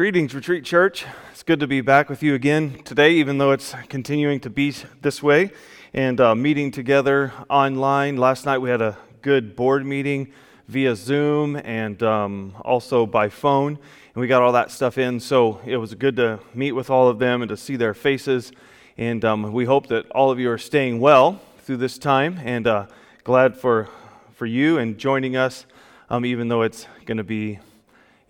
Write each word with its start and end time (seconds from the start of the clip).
Greetings, 0.00 0.34
Retreat 0.34 0.64
Church. 0.64 1.04
It's 1.30 1.42
good 1.42 1.60
to 1.60 1.66
be 1.66 1.82
back 1.82 2.08
with 2.08 2.22
you 2.22 2.34
again 2.34 2.82
today, 2.84 3.10
even 3.16 3.36
though 3.36 3.50
it's 3.50 3.74
continuing 3.90 4.40
to 4.40 4.48
be 4.48 4.74
this 5.02 5.22
way 5.22 5.50
and 5.92 6.18
uh, 6.18 6.34
meeting 6.34 6.70
together 6.70 7.34
online. 7.50 8.16
Last 8.16 8.46
night 8.46 8.60
we 8.60 8.70
had 8.70 8.80
a 8.80 8.96
good 9.20 9.54
board 9.54 9.84
meeting 9.84 10.32
via 10.68 10.96
Zoom 10.96 11.54
and 11.54 12.02
um, 12.02 12.54
also 12.62 13.04
by 13.04 13.28
phone, 13.28 13.72
and 13.72 14.14
we 14.14 14.26
got 14.26 14.40
all 14.40 14.52
that 14.52 14.70
stuff 14.70 14.96
in. 14.96 15.20
So 15.20 15.60
it 15.66 15.76
was 15.76 15.94
good 15.94 16.16
to 16.16 16.40
meet 16.54 16.72
with 16.72 16.88
all 16.88 17.08
of 17.08 17.18
them 17.18 17.42
and 17.42 17.50
to 17.50 17.56
see 17.58 17.76
their 17.76 17.92
faces. 17.92 18.52
And 18.96 19.22
um, 19.22 19.52
we 19.52 19.66
hope 19.66 19.88
that 19.88 20.10
all 20.12 20.30
of 20.30 20.38
you 20.38 20.50
are 20.50 20.56
staying 20.56 21.00
well 21.00 21.42
through 21.58 21.76
this 21.76 21.98
time, 21.98 22.40
and 22.42 22.66
uh, 22.66 22.86
glad 23.22 23.54
for 23.54 23.90
for 24.32 24.46
you 24.46 24.78
and 24.78 24.96
joining 24.96 25.36
us, 25.36 25.66
um, 26.08 26.24
even 26.24 26.48
though 26.48 26.62
it's 26.62 26.86
going 27.04 27.18
to 27.18 27.22
be 27.22 27.58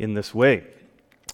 in 0.01 0.15
this 0.15 0.35
way. 0.35 0.65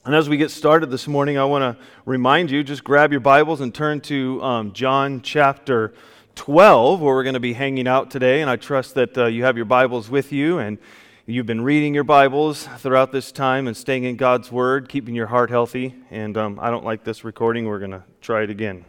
And 0.06 0.14
as 0.14 0.28
we 0.28 0.36
get 0.36 0.52
started 0.52 0.88
this 0.88 1.08
morning, 1.08 1.36
I 1.36 1.44
want 1.46 1.62
to 1.62 1.84
remind 2.04 2.48
you 2.48 2.62
just 2.62 2.84
grab 2.84 3.10
your 3.10 3.18
Bibles 3.18 3.60
and 3.60 3.74
turn 3.74 4.00
to 4.02 4.40
um, 4.40 4.72
John 4.72 5.20
chapter 5.20 5.94
12, 6.36 7.00
where 7.00 7.12
we're 7.12 7.24
going 7.24 7.34
to 7.34 7.40
be 7.40 7.54
hanging 7.54 7.88
out 7.88 8.08
today. 8.08 8.40
And 8.40 8.48
I 8.48 8.54
trust 8.54 8.94
that 8.94 9.18
uh, 9.18 9.26
you 9.26 9.42
have 9.42 9.56
your 9.56 9.64
Bibles 9.64 10.08
with 10.08 10.30
you 10.30 10.60
and 10.60 10.78
you've 11.26 11.46
been 11.46 11.60
reading 11.60 11.92
your 11.92 12.04
Bibles 12.04 12.68
throughout 12.78 13.10
this 13.10 13.32
time 13.32 13.66
and 13.66 13.76
staying 13.76 14.04
in 14.04 14.14
God's 14.14 14.52
Word, 14.52 14.88
keeping 14.88 15.16
your 15.16 15.26
heart 15.26 15.50
healthy. 15.50 15.96
And 16.12 16.36
um, 16.36 16.60
I 16.62 16.70
don't 16.70 16.84
like 16.84 17.02
this 17.02 17.24
recording. 17.24 17.66
We're 17.66 17.80
going 17.80 17.90
to 17.90 18.04
try 18.20 18.44
it 18.44 18.50
again. 18.50 18.84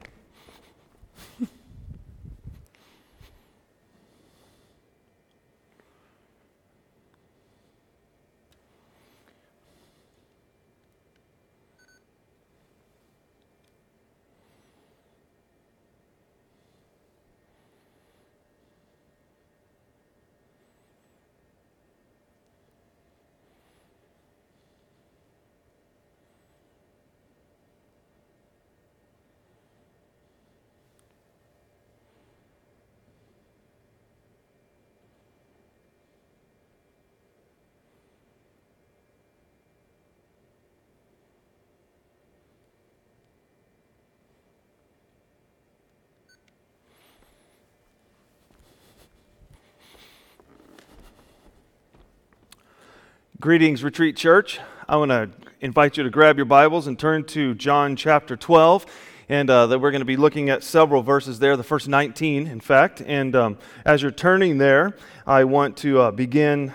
Greetings, 53.40 53.84
Retreat 53.84 54.18
Church. 54.18 54.60
I 54.90 54.96
want 54.96 55.12
to 55.12 55.30
invite 55.62 55.96
you 55.96 56.02
to 56.02 56.10
grab 56.10 56.38
your 56.38 56.48
Bibles 56.48 56.88
and 56.88 56.98
turn 56.98 57.24
to 57.26 57.54
John 57.54 57.96
chapter 57.96 58.36
12. 58.36 58.88
And 59.30 59.48
uh, 59.48 59.68
that 59.68 59.78
we're 59.78 59.92
going 59.92 60.02
to 60.02 60.06
be 60.06 60.18
looking 60.18 60.50
at 60.50 60.64
several 60.64 61.04
verses 61.04 61.38
there, 61.38 61.56
the 61.56 61.62
first 61.62 61.88
19, 61.88 62.48
in 62.48 62.60
fact. 62.60 63.00
And 63.00 63.36
um, 63.36 63.60
as 63.86 64.02
you're 64.02 64.10
turning 64.10 64.58
there, 64.58 64.98
I 65.28 65.44
want 65.44 65.78
to 65.78 66.00
uh, 66.00 66.12
begin 66.12 66.74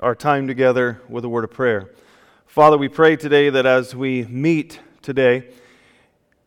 our 0.00 0.14
time 0.14 0.46
together 0.46 1.00
with 1.08 1.24
a 1.24 1.30
word 1.30 1.44
of 1.44 1.50
prayer. 1.50 1.88
Father, 2.44 2.76
we 2.76 2.90
pray 2.90 3.16
today 3.16 3.48
that 3.48 3.64
as 3.64 3.96
we 3.96 4.26
meet 4.26 4.80
today, 5.00 5.48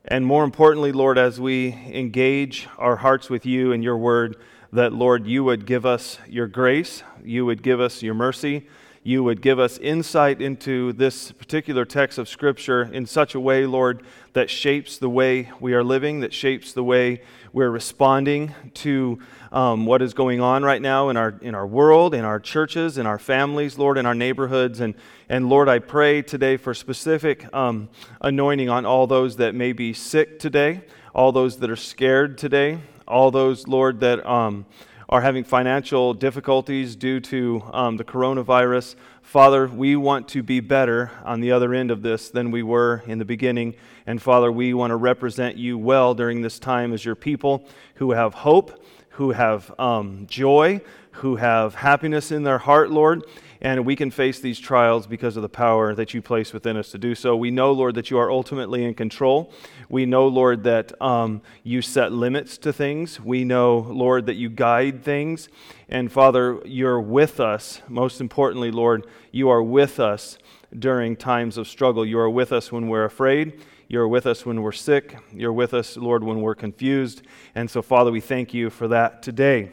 and 0.06 0.28
more 0.28 0.44
importantly, 0.44 0.92
Lord, 0.92 1.18
as 1.18 1.42
we 1.42 1.70
engage 1.92 2.68
our 2.78 2.98
hearts 2.98 3.32
with 3.32 3.48
you 3.48 3.72
and 3.72 3.84
your 3.84 3.98
word, 3.98 4.38
that, 4.72 4.94
Lord, 4.94 5.26
you 5.26 5.44
would 5.44 5.66
give 5.66 5.88
us 5.88 6.20
your 6.30 6.46
grace, 6.46 7.02
you 7.24 7.48
would 7.48 7.64
give 7.64 7.80
us 7.80 8.04
your 8.04 8.14
mercy 8.14 8.68
you 9.08 9.24
would 9.24 9.40
give 9.40 9.60
us 9.60 9.78
insight 9.78 10.42
into 10.42 10.92
this 10.94 11.32
particular 11.32 11.86
text 11.86 12.18
of 12.18 12.28
Scripture 12.28 12.90
in 12.92 13.06
such 13.06 13.36
a 13.36 13.40
way, 13.40 13.68
Lord, 13.68 14.02
that 14.34 14.50
shapes 14.50 14.98
the 14.98 15.08
way 15.08 15.52
we 15.60 15.76
are 15.76 15.84
living, 15.84 16.22
that 16.22 16.34
shapes 16.34 16.74
the 16.74 16.84
way 16.84 17.22
we're 17.54 17.70
responding 17.70 18.56
to 18.74 19.20
um, 19.52 19.86
what 19.86 20.02
is 20.02 20.16
going 20.16 20.42
on 20.42 20.64
right 20.64 20.82
now 20.82 21.10
in 21.10 21.18
our, 21.18 21.36
in 21.44 21.54
our 21.54 21.68
world, 21.68 22.16
in 22.16 22.26
our 22.26 22.40
churches, 22.40 22.98
in 22.98 23.06
our 23.06 23.20
families, 23.20 23.78
Lord, 23.78 24.00
in 24.00 24.08
our 24.08 24.16
neighborhoods. 24.16 24.80
And, 24.80 24.96
and 25.30 25.50
Lord, 25.50 25.70
I 25.70 25.78
pray 25.78 26.24
today 26.24 26.58
for 26.58 26.74
specific 26.74 27.46
um, 27.54 27.90
anointing 28.22 28.70
on 28.70 28.88
all 28.88 29.06
those 29.06 29.36
that 29.36 29.54
may 29.54 29.72
be 29.72 29.94
sick 29.94 30.40
today, 30.40 30.82
all 31.14 31.32
those 31.32 31.58
that 31.58 31.70
are 31.70 31.76
scared 31.76 32.40
today, 32.40 32.80
all 33.08 33.30
those, 33.30 33.68
Lord, 33.68 34.00
that. 34.00 34.26
Um, 34.26 34.66
are 35.10 35.22
having 35.22 35.44
financial 35.44 36.14
difficulties 36.14 36.96
due 36.96 37.20
to 37.20 37.64
um, 37.74 37.98
the 37.98 38.04
coronavirus. 38.04 38.96
Father, 39.22 39.68
we 39.68 39.96
want 39.96 40.28
to 40.30 40.44
be 40.44 40.60
better 40.60 41.12
on 41.24 41.42
the 41.42 41.52
other 41.52 41.74
end 41.74 41.92
of 41.92 42.02
this 42.02 42.30
than 42.30 42.52
we 42.52 42.64
were 42.64 43.04
in 43.06 43.20
the 43.20 43.26
beginning. 43.26 43.76
And 44.06 44.22
Father, 44.22 44.52
we 44.52 44.74
want 44.74 44.92
to 44.92 44.96
represent 44.96 45.58
you 45.58 45.78
well 45.78 46.14
during 46.16 46.42
this 46.42 46.60
time 46.60 46.94
as 46.94 47.06
your 47.06 47.16
people 47.16 47.68
who 47.96 48.12
have 48.12 48.34
hope, 48.34 48.84
who 49.10 49.32
have 49.32 49.74
um, 49.80 50.26
joy, 50.28 50.82
who 51.12 51.36
have 51.38 51.76
happiness 51.76 52.32
in 52.32 52.44
their 52.44 52.58
heart, 52.58 52.90
Lord 52.92 53.24
and 53.66 53.84
we 53.84 53.96
can 53.96 54.12
face 54.12 54.40
these 54.40 54.60
trials 54.60 55.08
because 55.08 55.36
of 55.38 55.42
the 55.42 55.50
power 55.50 55.96
that 55.96 56.14
you 56.14 56.22
place 56.22 56.54
within 56.54 56.78
us 56.78 56.92
to 56.92 57.00
do 57.00 57.16
so. 57.16 57.36
We 57.36 57.50
know, 57.50 57.72
Lord, 57.72 57.96
that 57.96 58.12
you 58.12 58.20
are 58.20 58.30
ultimately 58.30 58.86
in 58.86 58.94
control. 58.94 59.52
We 59.90 60.06
know, 60.06 60.28
Lord, 60.28 60.66
that 60.66 60.94
um, 61.02 61.42
you 61.64 61.82
set 61.82 62.12
limits 62.12 62.60
to 62.60 62.72
things. 62.72 63.20
We 63.20 63.44
know, 63.44 63.80
Lord, 63.80 64.28
that 64.28 64.36
you 64.36 64.50
guide 64.50 65.04
things. 65.04 65.50
And 65.90 66.12
Father, 66.12 66.62
you're 66.64 67.02
with 67.02 67.40
us. 67.40 67.82
Most 67.88 68.22
importantly, 68.22 68.70
Lord, 68.70 69.08
you 69.32 69.50
are 69.50 69.64
with 69.64 70.00
us 70.00 70.38
during 70.78 71.16
times 71.16 71.58
of 71.58 71.68
struggle. 71.68 72.06
You 72.06 72.20
are 72.20 72.30
with 72.30 72.52
us 72.54 72.72
when 72.72 72.88
we're 72.88 73.06
afraid. 73.06 73.60
You're 73.88 74.08
with 74.08 74.28
us 74.28 74.46
when 74.46 74.62
we're 74.62 74.74
sick. 74.74 75.18
You're 75.34 75.52
with 75.52 75.74
us, 75.74 75.98
Lord, 75.98 76.24
when 76.24 76.42
we're 76.42 76.54
confused. 76.54 77.24
And 77.56 77.68
so, 77.68 77.82
Father, 77.82 78.12
we 78.12 78.22
thank 78.22 78.54
you 78.54 78.70
for 78.70 78.88
that 78.90 79.24
today. 79.24 79.72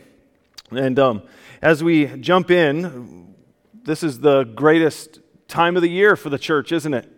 And 0.71 0.99
um, 0.99 1.25
as 1.61 1.85
we 1.85 2.07
jump 2.07 2.51
in, 2.51 3.29
this 3.85 4.03
is 4.03 4.21
the 4.21 4.45
greatest 4.45 5.21
time 5.49 5.77
of 5.77 5.83
the 5.83 5.89
year 5.89 6.17
for 6.17 6.31
the 6.31 6.39
church, 6.39 6.73
isn't 6.73 6.95
it? 6.95 7.09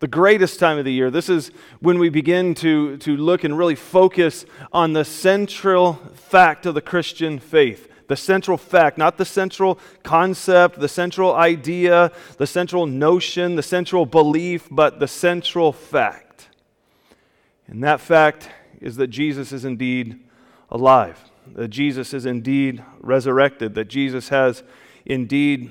The 0.00 0.08
greatest 0.08 0.58
time 0.58 0.78
of 0.78 0.84
the 0.84 0.92
year. 0.92 1.10
This 1.10 1.28
is 1.28 1.50
when 1.80 1.98
we 1.98 2.08
begin 2.08 2.54
to, 2.56 2.96
to 2.98 3.16
look 3.16 3.44
and 3.44 3.56
really 3.56 3.74
focus 3.74 4.44
on 4.72 4.92
the 4.92 5.04
central 5.04 5.94
fact 6.14 6.66
of 6.66 6.74
the 6.74 6.80
Christian 6.80 7.38
faith. 7.38 7.88
The 8.08 8.16
central 8.16 8.58
fact, 8.58 8.98
not 8.98 9.16
the 9.16 9.24
central 9.24 9.78
concept, 10.02 10.80
the 10.80 10.88
central 10.88 11.34
idea, 11.34 12.12
the 12.36 12.46
central 12.46 12.86
notion, 12.86 13.56
the 13.56 13.62
central 13.62 14.04
belief, 14.04 14.68
but 14.70 14.98
the 14.98 15.08
central 15.08 15.72
fact. 15.72 16.48
And 17.68 17.82
that 17.84 18.00
fact 18.00 18.50
is 18.80 18.96
that 18.96 19.06
Jesus 19.06 19.52
is 19.52 19.64
indeed 19.64 20.20
alive, 20.68 21.18
that 21.54 21.68
Jesus 21.68 22.12
is 22.12 22.26
indeed 22.26 22.82
resurrected, 23.00 23.74
that 23.76 23.86
Jesus 23.86 24.28
has 24.28 24.62
indeed 25.06 25.70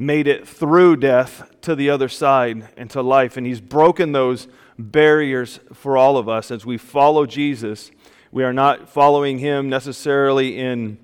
made 0.00 0.26
it 0.26 0.48
through 0.48 0.96
death 0.96 1.46
to 1.60 1.74
the 1.74 1.90
other 1.90 2.08
side 2.08 2.66
and 2.78 2.88
to 2.88 3.02
life. 3.02 3.36
And 3.36 3.46
He's 3.46 3.60
broken 3.60 4.12
those 4.12 4.48
barriers 4.78 5.60
for 5.74 5.98
all 5.98 6.16
of 6.16 6.26
us 6.26 6.50
as 6.50 6.64
we 6.64 6.78
follow 6.78 7.26
Jesus. 7.26 7.90
We 8.32 8.42
are 8.42 8.52
not 8.54 8.88
following 8.88 9.40
Him 9.40 9.68
necessarily 9.68 10.58
in, 10.58 10.96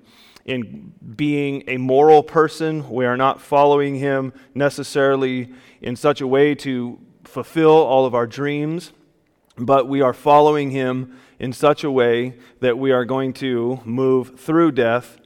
in 0.45 0.93
being 1.15 1.63
a 1.67 1.77
moral 1.77 2.23
person, 2.23 2.89
we 2.89 3.05
are 3.05 3.15
not 3.15 3.39
following 3.39 3.95
Him 3.95 4.33
necessarily 4.55 5.53
in 5.79 5.95
such 5.95 6.19
a 6.19 6.27
way 6.27 6.55
to 6.55 6.99
fulfill 7.23 7.73
all 7.73 8.07
of 8.07 8.15
our 8.15 8.25
dreams, 8.25 8.93
but 9.59 9.87
we 9.87 10.01
are 10.01 10.13
following 10.13 10.71
Him 10.71 11.15
in 11.37 11.53
such 11.53 11.83
a 11.83 11.91
way 11.91 12.39
that 12.61 12.79
we 12.79 12.91
are 12.91 13.05
going 13.05 13.33
to 13.33 13.79
move 13.85 14.39
through 14.39 14.71
death 14.71 15.19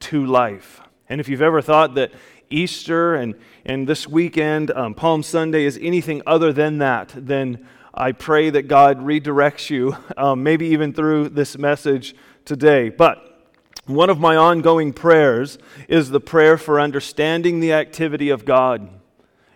to 0.00 0.26
life. 0.26 0.80
And 1.08 1.20
if 1.20 1.28
you've 1.28 1.42
ever 1.42 1.60
thought 1.60 1.94
that 1.94 2.12
Easter 2.50 3.14
and, 3.14 3.34
and 3.64 3.86
this 3.86 4.06
weekend, 4.08 4.70
um, 4.70 4.94
Palm 4.94 5.22
Sunday, 5.22 5.64
is 5.64 5.78
anything 5.80 6.22
other 6.26 6.52
than 6.52 6.78
that, 6.78 7.12
then 7.14 7.66
I 7.92 8.12
pray 8.12 8.50
that 8.50 8.62
God 8.62 8.98
redirects 8.98 9.70
you, 9.70 9.96
um, 10.16 10.42
maybe 10.42 10.66
even 10.66 10.92
through 10.92 11.30
this 11.30 11.56
message 11.56 12.14
today. 12.44 12.88
But 12.88 13.30
one 13.86 14.10
of 14.10 14.18
my 14.18 14.36
ongoing 14.36 14.92
prayers 14.92 15.58
is 15.88 16.10
the 16.10 16.20
prayer 16.20 16.56
for 16.56 16.80
understanding 16.80 17.60
the 17.60 17.72
activity 17.72 18.30
of 18.30 18.44
God 18.44 18.88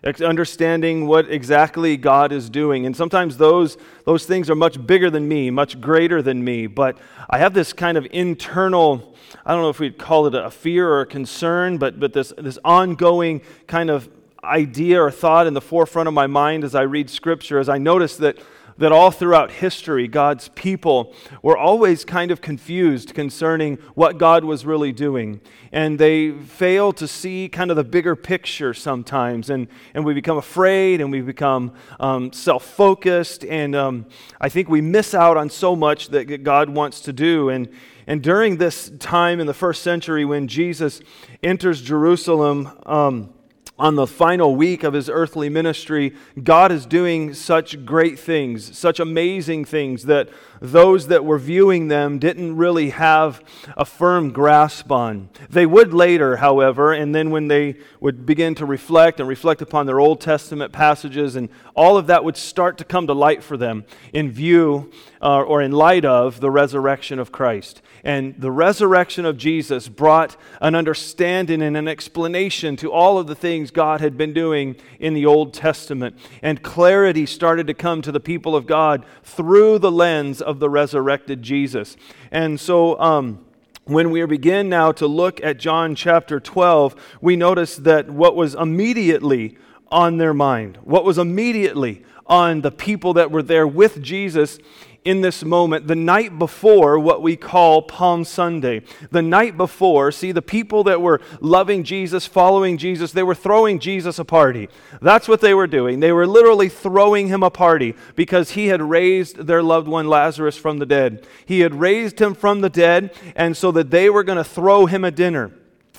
understanding 0.05 1.07
what 1.07 1.31
exactly 1.31 1.97
God 1.97 2.33
is 2.33 2.49
doing. 2.49 2.87
And 2.87 2.97
sometimes 2.97 3.37
those, 3.37 3.77
those 4.05 4.25
things 4.27 4.49
are 4.49 4.55
much 4.55 4.85
bigger 4.87 5.11
than 5.11 5.29
me, 5.29 5.51
much 5.51 5.81
greater 5.81 6.23
than 6.23 6.45
me. 6.45 6.67
But 6.67 6.99
I 7.29 7.39
have 7.39 7.55
this 7.55 7.73
kind 7.73 7.99
of 7.99 8.07
internal, 8.11 9.15
I 9.45 9.53
don't 9.53 9.63
know 9.63 9.71
if 9.71 9.81
we'd 9.81 9.99
call 9.99 10.27
it 10.27 10.35
a 10.35 10.51
fear 10.51 10.89
or 10.89 11.01
a 11.01 11.07
concern, 11.07 11.79
but, 11.79 11.99
but 11.99 12.13
this, 12.13 12.33
this 12.39 12.59
ongoing 12.65 13.43
kind 13.67 13.91
of 13.91 14.09
idea 14.45 15.03
or 15.03 15.11
thought 15.11 15.47
in 15.47 15.55
the 15.55 15.61
forefront 15.61 16.07
of 16.07 16.15
my 16.15 16.27
mind 16.27 16.65
as 16.65 16.75
I 16.75 16.83
read 16.83 17.11
Scripture, 17.11 17.59
as 17.59 17.69
I 17.69 17.79
notice 17.79 18.17
that 18.19 18.39
that 18.79 18.93
all 18.93 19.11
throughout 19.11 19.51
history, 19.51 20.09
God's 20.09 20.49
people 20.49 21.13
were 21.43 21.59
always 21.59 22.05
kind 22.05 22.31
of 22.31 22.41
confused 22.41 23.13
concerning 23.13 23.77
what 23.95 24.19
God 24.19 24.45
was 24.45 24.65
really 24.65 24.93
doing. 24.93 25.41
And 25.73 25.99
they 25.99 26.31
fail 26.31 26.93
to 26.95 27.07
see 27.07 27.49
kind 27.49 27.71
of 27.71 27.77
the 27.77 27.85
bigger 27.85 28.17
picture 28.17 28.73
sometimes. 28.73 29.51
And, 29.51 29.67
and 29.95 30.05
we 30.05 30.15
become 30.15 30.39
afraid 30.39 31.01
and 31.01 31.11
we 31.11 31.21
become 31.21 31.75
um, 31.99 32.33
self 32.33 32.65
focused. 32.65 33.45
And 33.45 33.75
um, 33.75 34.07
I 34.41 34.49
think 34.49 34.69
we 34.69 34.81
miss 34.81 35.13
out 35.13 35.37
on 35.37 35.51
so 35.51 35.75
much 35.75 36.09
that 36.09 36.45
God 36.45 36.71
wants 36.71 37.01
to 37.03 37.13
do. 37.13 37.49
And, 37.49 37.69
and 38.07 38.23
during 38.23 38.57
this 38.57 38.91
time 39.01 39.41
in 39.41 39.47
the 39.47 39.55
first 39.55 39.83
century 39.83 40.25
when 40.25 40.49
Jesus 40.49 41.01
enters 41.43 41.83
Jerusalem, 41.83 42.71
um, 42.87 43.35
on 43.79 43.95
the 43.95 44.07
final 44.07 44.57
week 44.57 44.83
of 44.83 44.95
his 44.95 45.09
earthly 45.09 45.49
ministry, 45.49 46.15
God 46.43 46.73
is 46.73 46.85
doing 46.85 47.33
such 47.33 47.85
great 47.85 48.19
things, 48.19 48.77
such 48.77 48.99
amazing 48.99 49.65
things 49.65 50.05
that 50.05 50.29
those 50.61 51.09
that 51.09 51.25
were 51.25 51.39
viewing 51.39 51.89
them 51.89 52.19
didn't 52.19 52.57
really 52.57 52.91
have 52.91 53.43
a 53.77 53.85
firm 53.85 54.31
grasp 54.31 54.91
on. 54.91 55.29
They 55.49 55.67
would 55.67 55.93
later, 55.93 56.37
however, 56.37 56.93
and 56.93 57.15
then 57.15 57.31
when 57.31 57.49
they 57.49 57.77
would 58.01 58.27
begin 58.27 58.55
to 58.57 58.67
reflect 58.67 59.21
and 59.21 59.29
reflect 59.29 59.63
upon 59.63 59.87
their 59.87 60.01
Old 60.01 60.21
Testament 60.21 60.73
passages, 60.73 61.37
and 61.37 61.49
all 61.75 61.97
of 61.97 62.07
that 62.09 62.25
would 62.25 62.37
start 62.37 62.79
to 62.79 62.85
come 62.85 63.07
to 63.07 63.13
light 63.13 63.43
for 63.43 63.57
them 63.57 63.85
in 64.13 64.31
view 64.31 64.91
uh, 65.21 65.43
or 65.43 65.63
in 65.63 65.73
light 65.73 66.05
of 66.05 66.41
the 66.41 66.51
resurrection 66.51 67.19
of 67.19 67.33
Christ. 67.33 67.83
And 68.05 68.41
the 68.41 68.51
resurrection 68.51 69.25
of 69.25 69.37
Jesus 69.37 69.89
brought 69.89 70.37
an 70.61 70.75
understanding 70.75 71.63
and 71.63 71.77
an 71.77 71.89
explanation 71.89 72.77
to 72.77 72.93
all 72.93 73.19
of 73.19 73.27
the 73.27 73.35
things 73.35 73.71
God 73.71 74.01
had 74.01 74.17
been 74.17 74.33
doing 74.33 74.77
in 74.99 75.15
the 75.15 75.27
Old 75.27 75.53
Testament. 75.53 76.17
And 76.43 76.63
clarity 76.63 77.27
started 77.27 77.67
to 77.67 77.75
come 77.75 78.03
to 78.03 78.13
the 78.13 78.21
people 78.21 78.55
of 78.55 78.67
God 78.67 79.05
through 79.25 79.79
the 79.79 79.91
lens 79.91 80.41
of 80.49 80.59
the 80.59 80.71
resurrected 80.71 81.43
Jesus. 81.43 81.97
And 82.33 82.59
so, 82.59 82.99
um, 82.99 83.45
when 83.85 84.11
we 84.11 84.25
begin 84.27 84.69
now 84.69 84.93
to 84.93 85.07
look 85.07 85.43
at 85.45 85.59
John 85.59 85.95
chapter 85.95 86.41
12, 86.41 86.97
we 87.21 87.37
notice 87.37 87.77
that 87.77 88.11
what 88.11 88.35
was 88.35 88.55
immediately 88.55 89.57
on 89.91 90.17
their 90.19 90.35
mind, 90.35 90.79
what 90.83 91.05
was 91.05 91.19
immediately 91.19 92.03
on 92.27 92.63
the 92.63 92.71
people 92.71 93.15
that 93.15 93.31
were 93.31 93.43
there 93.43 93.67
with 93.67 94.03
Jesus 94.03 94.59
in 95.09 95.23
this 95.23 95.43
moment, 95.43 95.87
the 95.87 95.97
night 95.97 96.39
before 96.39 96.99
what 96.99 97.23
we 97.23 97.35
call 97.35 97.81
Palm 97.81 98.25
Sunday. 98.25 98.83
The 99.11 99.23
night 99.23 99.57
before, 99.57 100.13
see, 100.13 100.33
the 100.33 100.43
people 100.43 100.85
that 100.85 101.01
were 101.01 101.23
loving 101.41 101.83
Jesus, 101.83 102.27
following 102.27 102.77
Jesus, 102.77 103.13
they 103.13 103.23
were 103.23 103.35
throwing 103.35 103.79
Jesus 103.79 104.19
a 104.19 104.25
party. 104.27 104.69
That's 105.01 105.27
what 105.27 105.41
they 105.41 105.55
were 105.55 105.67
doing. 105.67 106.01
They 106.01 106.13
were 106.13 106.27
literally 106.27 106.69
throwing 106.69 107.29
him 107.29 107.43
a 107.43 107.49
party 107.49 107.95
because 108.17 108.51
he 108.51 108.67
had 108.67 108.83
raised 108.83 109.47
their 109.47 109.63
loved 109.63 109.89
one 109.89 110.09
Lazarus 110.09 110.59
from 110.59 110.79
the 110.79 110.85
dead. 110.85 111.27
He 111.47 111.61
had 111.61 111.75
raised 111.75 112.21
him 112.21 112.35
from 112.35 112.61
the 112.61 112.69
dead, 112.69 113.17
and 113.35 113.57
so 113.57 113.73
that 113.73 113.91
they 113.91 114.11
were 114.11 114.25
going 114.25 114.37
to 114.37 114.45
throw 114.45 114.85
him 114.85 115.05
a 115.05 115.11
dinner. 115.11 115.53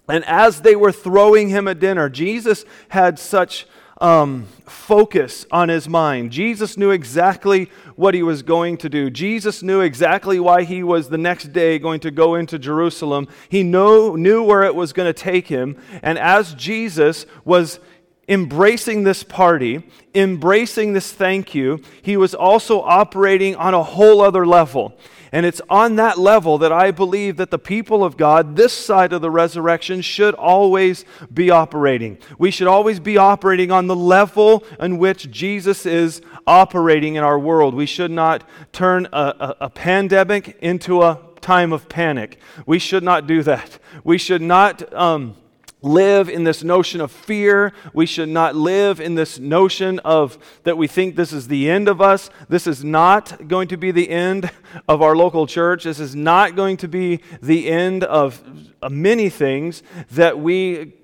And 0.07 0.23
as 0.25 0.61
they 0.61 0.75
were 0.75 0.91
throwing 0.91 1.49
him 1.49 1.67
a 1.67 1.73
dinner, 1.73 2.09
Jesus 2.09 2.63
had 2.89 3.17
such 3.17 3.65
um, 3.99 4.47
focus 4.65 5.45
on 5.51 5.69
his 5.69 5.89
mind. 5.89 6.31
Jesus 6.31 6.77
knew 6.77 6.91
exactly 6.91 7.69
what 7.95 8.13
he 8.13 8.23
was 8.23 8.41
going 8.43 8.77
to 8.77 8.89
do. 8.89 9.09
Jesus 9.09 9.61
knew 9.61 9.81
exactly 9.81 10.39
why 10.39 10.63
he 10.63 10.83
was 10.83 11.09
the 11.09 11.17
next 11.17 11.51
day 11.51 11.79
going 11.79 11.99
to 12.01 12.11
go 12.11 12.35
into 12.35 12.57
Jerusalem. 12.57 13.27
He 13.49 13.63
know, 13.63 14.15
knew 14.15 14.43
where 14.43 14.63
it 14.63 14.75
was 14.75 14.93
going 14.93 15.11
to 15.11 15.19
take 15.19 15.47
him. 15.47 15.77
And 16.01 16.17
as 16.17 16.53
Jesus 16.53 17.25
was 17.43 17.79
embracing 18.27 19.03
this 19.03 19.23
party, 19.23 19.89
embracing 20.15 20.93
this 20.93 21.11
thank 21.11 21.53
you, 21.53 21.81
he 22.01 22.15
was 22.15 22.33
also 22.33 22.81
operating 22.81 23.55
on 23.55 23.73
a 23.73 23.83
whole 23.83 24.21
other 24.21 24.45
level. 24.45 24.97
And 25.31 25.45
it's 25.45 25.61
on 25.69 25.95
that 25.97 26.17
level 26.17 26.57
that 26.57 26.71
I 26.71 26.91
believe 26.91 27.37
that 27.37 27.51
the 27.51 27.59
people 27.59 28.03
of 28.03 28.17
God, 28.17 28.55
this 28.55 28.73
side 28.73 29.13
of 29.13 29.21
the 29.21 29.29
resurrection, 29.29 30.01
should 30.01 30.33
always 30.35 31.05
be 31.33 31.51
operating. 31.51 32.17
We 32.37 32.51
should 32.51 32.67
always 32.67 32.99
be 32.99 33.17
operating 33.17 33.71
on 33.71 33.87
the 33.87 33.95
level 33.95 34.63
in 34.79 34.97
which 34.97 35.29
Jesus 35.29 35.85
is 35.85 36.21
operating 36.47 37.15
in 37.15 37.23
our 37.23 37.37
world. 37.37 37.75
We 37.75 37.85
should 37.85 38.11
not 38.11 38.43
turn 38.71 39.07
a, 39.13 39.17
a, 39.17 39.55
a 39.61 39.69
pandemic 39.69 40.57
into 40.61 41.03
a 41.03 41.19
time 41.41 41.73
of 41.73 41.89
panic. 41.89 42.39
We 42.65 42.79
should 42.79 43.03
not 43.03 43.27
do 43.27 43.43
that. 43.43 43.79
We 44.03 44.17
should 44.17 44.41
not. 44.41 44.91
Um, 44.93 45.35
live 45.81 46.29
in 46.29 46.43
this 46.43 46.63
notion 46.63 46.99
of 46.99 47.11
fear. 47.11 47.71
We 47.93 48.05
should 48.05 48.29
not 48.29 48.55
live 48.55 48.99
in 48.99 49.15
this 49.15 49.39
notion 49.39 49.99
of 49.99 50.37
that 50.63 50.77
we 50.77 50.87
think 50.87 51.15
this 51.15 51.31
is 51.31 51.47
the 51.47 51.69
end 51.69 51.87
of 51.87 52.01
us. 52.01 52.29
This 52.49 52.67
is 52.67 52.83
not 52.83 53.47
going 53.47 53.67
to 53.69 53.77
be 53.77 53.91
the 53.91 54.09
end 54.09 54.51
of 54.87 55.01
our 55.01 55.15
local 55.15 55.47
church. 55.47 55.85
This 55.85 55.99
is 55.99 56.15
not 56.15 56.55
going 56.55 56.77
to 56.77 56.87
be 56.87 57.21
the 57.41 57.69
end 57.69 58.03
of 58.03 58.43
many 58.89 59.29
things 59.29 59.83
that 60.11 60.39
we 60.39 60.95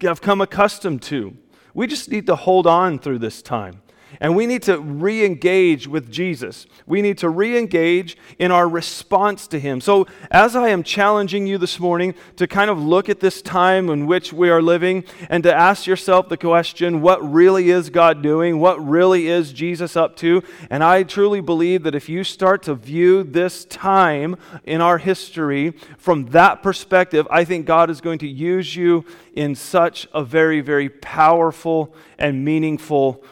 have 0.00 0.20
come 0.20 0.40
accustomed 0.40 1.02
to. 1.02 1.36
We 1.72 1.86
just 1.86 2.10
need 2.10 2.26
to 2.26 2.36
hold 2.36 2.66
on 2.66 2.98
through 2.98 3.20
this 3.20 3.42
time. 3.42 3.82
And 4.18 4.34
we 4.34 4.46
need 4.46 4.62
to 4.64 4.80
re 4.80 5.24
engage 5.24 5.86
with 5.86 6.10
Jesus. 6.10 6.66
We 6.86 7.02
need 7.02 7.18
to 7.18 7.28
re 7.28 7.56
engage 7.56 8.16
in 8.38 8.50
our 8.50 8.68
response 8.68 9.46
to 9.48 9.60
Him. 9.60 9.80
So, 9.80 10.06
as 10.30 10.56
I 10.56 10.68
am 10.68 10.82
challenging 10.82 11.46
you 11.46 11.58
this 11.58 11.78
morning 11.78 12.14
to 12.36 12.46
kind 12.46 12.70
of 12.70 12.78
look 12.78 13.08
at 13.08 13.20
this 13.20 13.42
time 13.42 13.88
in 13.88 14.06
which 14.06 14.32
we 14.32 14.50
are 14.50 14.62
living 14.62 15.04
and 15.28 15.42
to 15.44 15.54
ask 15.54 15.86
yourself 15.86 16.28
the 16.28 16.36
question 16.36 17.00
what 17.00 17.22
really 17.22 17.70
is 17.70 17.90
God 17.90 18.22
doing? 18.22 18.58
What 18.58 18.84
really 18.84 19.28
is 19.28 19.52
Jesus 19.52 19.96
up 19.96 20.16
to? 20.16 20.42
And 20.70 20.82
I 20.82 21.02
truly 21.02 21.40
believe 21.40 21.82
that 21.84 21.94
if 21.94 22.08
you 22.08 22.24
start 22.24 22.62
to 22.64 22.74
view 22.74 23.22
this 23.22 23.64
time 23.66 24.36
in 24.64 24.80
our 24.80 24.98
history 24.98 25.70
from 25.98 26.26
that 26.26 26.62
perspective, 26.62 27.26
I 27.30 27.44
think 27.44 27.66
God 27.66 27.90
is 27.90 28.00
going 28.00 28.18
to 28.20 28.28
use 28.28 28.74
you 28.74 29.04
in 29.34 29.54
such 29.54 30.08
a 30.12 30.24
very, 30.24 30.60
very 30.60 30.88
powerful 30.88 31.94
and 32.18 32.44
meaningful 32.44 33.14
way. 33.14 33.30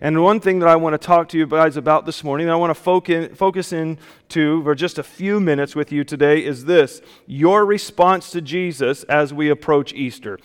And 0.00 0.22
one 0.22 0.40
thing 0.40 0.60
that 0.60 0.68
I 0.68 0.76
want 0.76 0.94
to 0.94 1.06
talk 1.06 1.28
to 1.30 1.38
you 1.38 1.46
guys 1.46 1.76
about 1.76 2.06
this 2.06 2.22
morning, 2.22 2.46
and 2.46 2.52
I 2.52 2.56
want 2.56 2.70
to 2.70 2.80
focus, 2.80 3.36
focus 3.36 3.72
in 3.72 3.98
to 4.30 4.62
for 4.62 4.74
just 4.74 4.98
a 4.98 5.02
few 5.02 5.40
minutes 5.40 5.74
with 5.74 5.90
you 5.92 6.04
today, 6.04 6.44
is 6.44 6.64
this 6.64 7.02
your 7.26 7.66
response 7.66 8.30
to 8.30 8.40
Jesus 8.40 9.02
as 9.04 9.34
we 9.34 9.50
approach 9.50 9.92
Easter. 9.92 10.38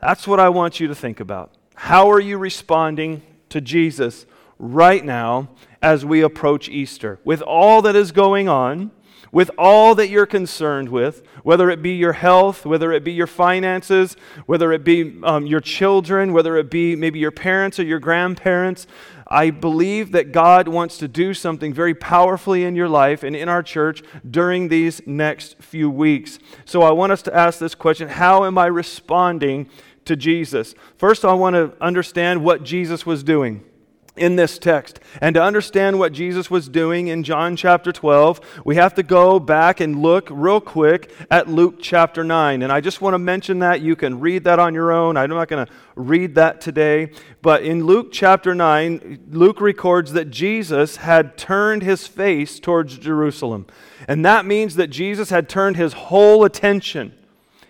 That's 0.00 0.26
what 0.26 0.40
I 0.40 0.48
want 0.48 0.80
you 0.80 0.88
to 0.88 0.94
think 0.94 1.20
about. 1.20 1.52
How 1.74 2.10
are 2.10 2.20
you 2.20 2.38
responding 2.38 3.22
to 3.50 3.60
Jesus 3.60 4.26
right 4.58 5.04
now 5.04 5.50
as 5.80 6.04
we 6.04 6.22
approach 6.22 6.68
Easter? 6.68 7.18
With 7.24 7.42
all 7.42 7.82
that 7.82 7.94
is 7.94 8.12
going 8.12 8.48
on, 8.48 8.90
with 9.36 9.50
all 9.58 9.94
that 9.94 10.08
you're 10.08 10.24
concerned 10.24 10.88
with, 10.88 11.22
whether 11.42 11.68
it 11.68 11.82
be 11.82 11.90
your 11.90 12.14
health, 12.14 12.64
whether 12.64 12.90
it 12.90 13.04
be 13.04 13.12
your 13.12 13.26
finances, 13.26 14.16
whether 14.46 14.72
it 14.72 14.82
be 14.82 15.20
um, 15.24 15.46
your 15.46 15.60
children, 15.60 16.32
whether 16.32 16.56
it 16.56 16.70
be 16.70 16.96
maybe 16.96 17.18
your 17.18 17.30
parents 17.30 17.78
or 17.78 17.82
your 17.82 17.98
grandparents. 17.98 18.86
I 19.26 19.50
believe 19.50 20.12
that 20.12 20.32
God 20.32 20.68
wants 20.68 20.96
to 20.96 21.06
do 21.06 21.34
something 21.34 21.74
very 21.74 21.94
powerfully 21.94 22.64
in 22.64 22.76
your 22.76 22.88
life 22.88 23.22
and 23.22 23.36
in 23.36 23.46
our 23.46 23.62
church 23.62 24.02
during 24.30 24.68
these 24.68 25.06
next 25.06 25.62
few 25.62 25.90
weeks. 25.90 26.38
So 26.64 26.80
I 26.80 26.92
want 26.92 27.12
us 27.12 27.20
to 27.24 27.36
ask 27.36 27.58
this 27.58 27.74
question 27.74 28.08
How 28.08 28.46
am 28.46 28.56
I 28.56 28.68
responding 28.68 29.68
to 30.06 30.16
Jesus? 30.16 30.74
First, 30.96 31.26
I 31.26 31.34
want 31.34 31.56
to 31.56 31.74
understand 31.78 32.42
what 32.42 32.64
Jesus 32.64 33.04
was 33.04 33.22
doing 33.22 33.62
in 34.16 34.36
this 34.36 34.58
text. 34.58 35.00
And 35.20 35.34
to 35.34 35.42
understand 35.42 35.98
what 35.98 36.12
Jesus 36.12 36.50
was 36.50 36.68
doing 36.68 37.08
in 37.08 37.22
John 37.22 37.56
chapter 37.56 37.92
12, 37.92 38.40
we 38.64 38.76
have 38.76 38.94
to 38.94 39.02
go 39.02 39.38
back 39.38 39.80
and 39.80 40.02
look 40.02 40.28
real 40.30 40.60
quick 40.60 41.12
at 41.30 41.48
Luke 41.48 41.76
chapter 41.80 42.24
9. 42.24 42.62
And 42.62 42.72
I 42.72 42.80
just 42.80 43.00
want 43.00 43.14
to 43.14 43.18
mention 43.18 43.58
that. 43.60 43.80
You 43.80 43.96
can 43.96 44.20
read 44.20 44.44
that 44.44 44.58
on 44.58 44.74
your 44.74 44.92
own. 44.92 45.16
I'm 45.16 45.30
not 45.30 45.48
going 45.48 45.66
to 45.66 45.72
read 45.94 46.34
that 46.36 46.60
today. 46.60 47.12
But 47.42 47.62
in 47.62 47.84
Luke 47.84 48.08
chapter 48.12 48.54
9, 48.54 49.26
Luke 49.30 49.60
records 49.60 50.12
that 50.12 50.30
Jesus 50.30 50.96
had 50.96 51.36
turned 51.36 51.82
his 51.82 52.06
face 52.06 52.58
towards 52.58 52.98
Jerusalem. 52.98 53.66
And 54.08 54.24
that 54.24 54.46
means 54.46 54.76
that 54.76 54.88
Jesus 54.88 55.30
had 55.30 55.48
turned 55.48 55.76
his 55.76 55.92
whole 55.92 56.44
attention, 56.44 57.12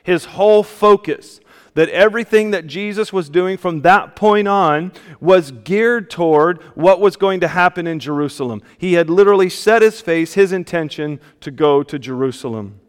his 0.03 0.25
whole 0.27 0.63
focus 0.63 1.41
that 1.77 1.91
everything 1.91 2.53
that 2.53 2.67
Jesus 2.67 3.13
was 3.13 3.29
doing 3.29 3.59
from 3.59 3.83
that 3.83 4.17
point 4.17 4.49
on 4.49 4.93
was 5.21 5.51
geared 5.53 6.09
toward 6.11 6.63
what 6.75 7.01
was 7.01 7.17
going 7.17 7.39
to 7.41 7.49
happen 7.49 7.87
in 7.87 8.01
Jerusalem. 8.01 8.63
He 8.79 8.95
had 8.95 9.11
literally 9.11 9.51
set 9.51 9.83
his 9.83 10.01
face, 10.01 10.33
his 10.35 10.53
intention 10.53 11.21
to 11.43 11.51
go 11.51 11.83
to 11.83 11.99
Jerusalem. 11.99 12.81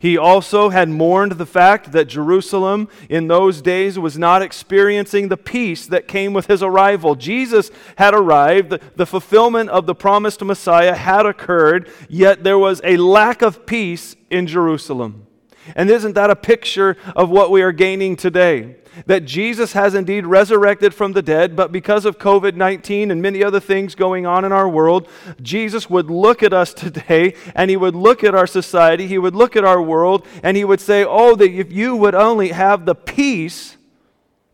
He 0.00 0.18
also 0.18 0.70
had 0.70 0.88
mourned 0.88 1.32
the 1.32 1.46
fact 1.46 1.92
that 1.92 2.08
Jerusalem 2.08 2.88
in 3.08 3.28
those 3.28 3.62
days 3.62 3.96
was 3.96 4.18
not 4.18 4.42
experiencing 4.42 5.28
the 5.28 5.36
peace 5.36 5.86
that 5.86 6.08
came 6.08 6.32
with 6.32 6.48
his 6.48 6.64
arrival. 6.64 7.14
Jesus 7.14 7.70
had 7.94 8.12
arrived, 8.12 8.76
the, 8.96 9.06
fulfillment 9.06 9.70
of 9.70 9.86
the 9.86 9.94
promised 9.94 10.42
Messiah 10.42 10.96
had 10.96 11.26
occurred, 11.26 11.88
yet 12.08 12.42
there 12.42 12.58
was 12.58 12.80
a 12.82 12.96
lack 12.96 13.42
of 13.42 13.64
peace 13.64 14.16
in 14.28 14.48
Jerusalem. 14.48 15.28
And 15.74 15.90
isn't 15.90 16.14
that 16.14 16.30
a 16.30 16.36
picture 16.36 16.96
of 17.14 17.30
what 17.30 17.50
we 17.50 17.62
are 17.62 17.72
gaining 17.72 18.16
today? 18.16 18.76
That 19.06 19.24
Jesus 19.24 19.72
has 19.72 19.94
indeed 19.94 20.26
resurrected 20.26 20.92
from 20.92 21.12
the 21.12 21.22
dead, 21.22 21.56
but 21.56 21.72
because 21.72 22.04
of 22.04 22.18
COVID 22.18 22.56
19 22.56 23.10
and 23.10 23.22
many 23.22 23.42
other 23.42 23.60
things 23.60 23.94
going 23.94 24.26
on 24.26 24.44
in 24.44 24.52
our 24.52 24.68
world, 24.68 25.08
Jesus 25.40 25.88
would 25.88 26.10
look 26.10 26.42
at 26.42 26.52
us 26.52 26.74
today 26.74 27.34
and 27.54 27.70
he 27.70 27.76
would 27.76 27.94
look 27.94 28.22
at 28.22 28.34
our 28.34 28.46
society, 28.46 29.06
he 29.06 29.18
would 29.18 29.34
look 29.34 29.56
at 29.56 29.64
our 29.64 29.80
world, 29.80 30.26
and 30.42 30.56
he 30.56 30.64
would 30.64 30.80
say, 30.80 31.04
Oh, 31.04 31.34
that 31.36 31.50
if 31.50 31.72
you 31.72 31.96
would 31.96 32.14
only 32.14 32.48
have 32.48 32.84
the 32.84 32.94
peace 32.94 33.76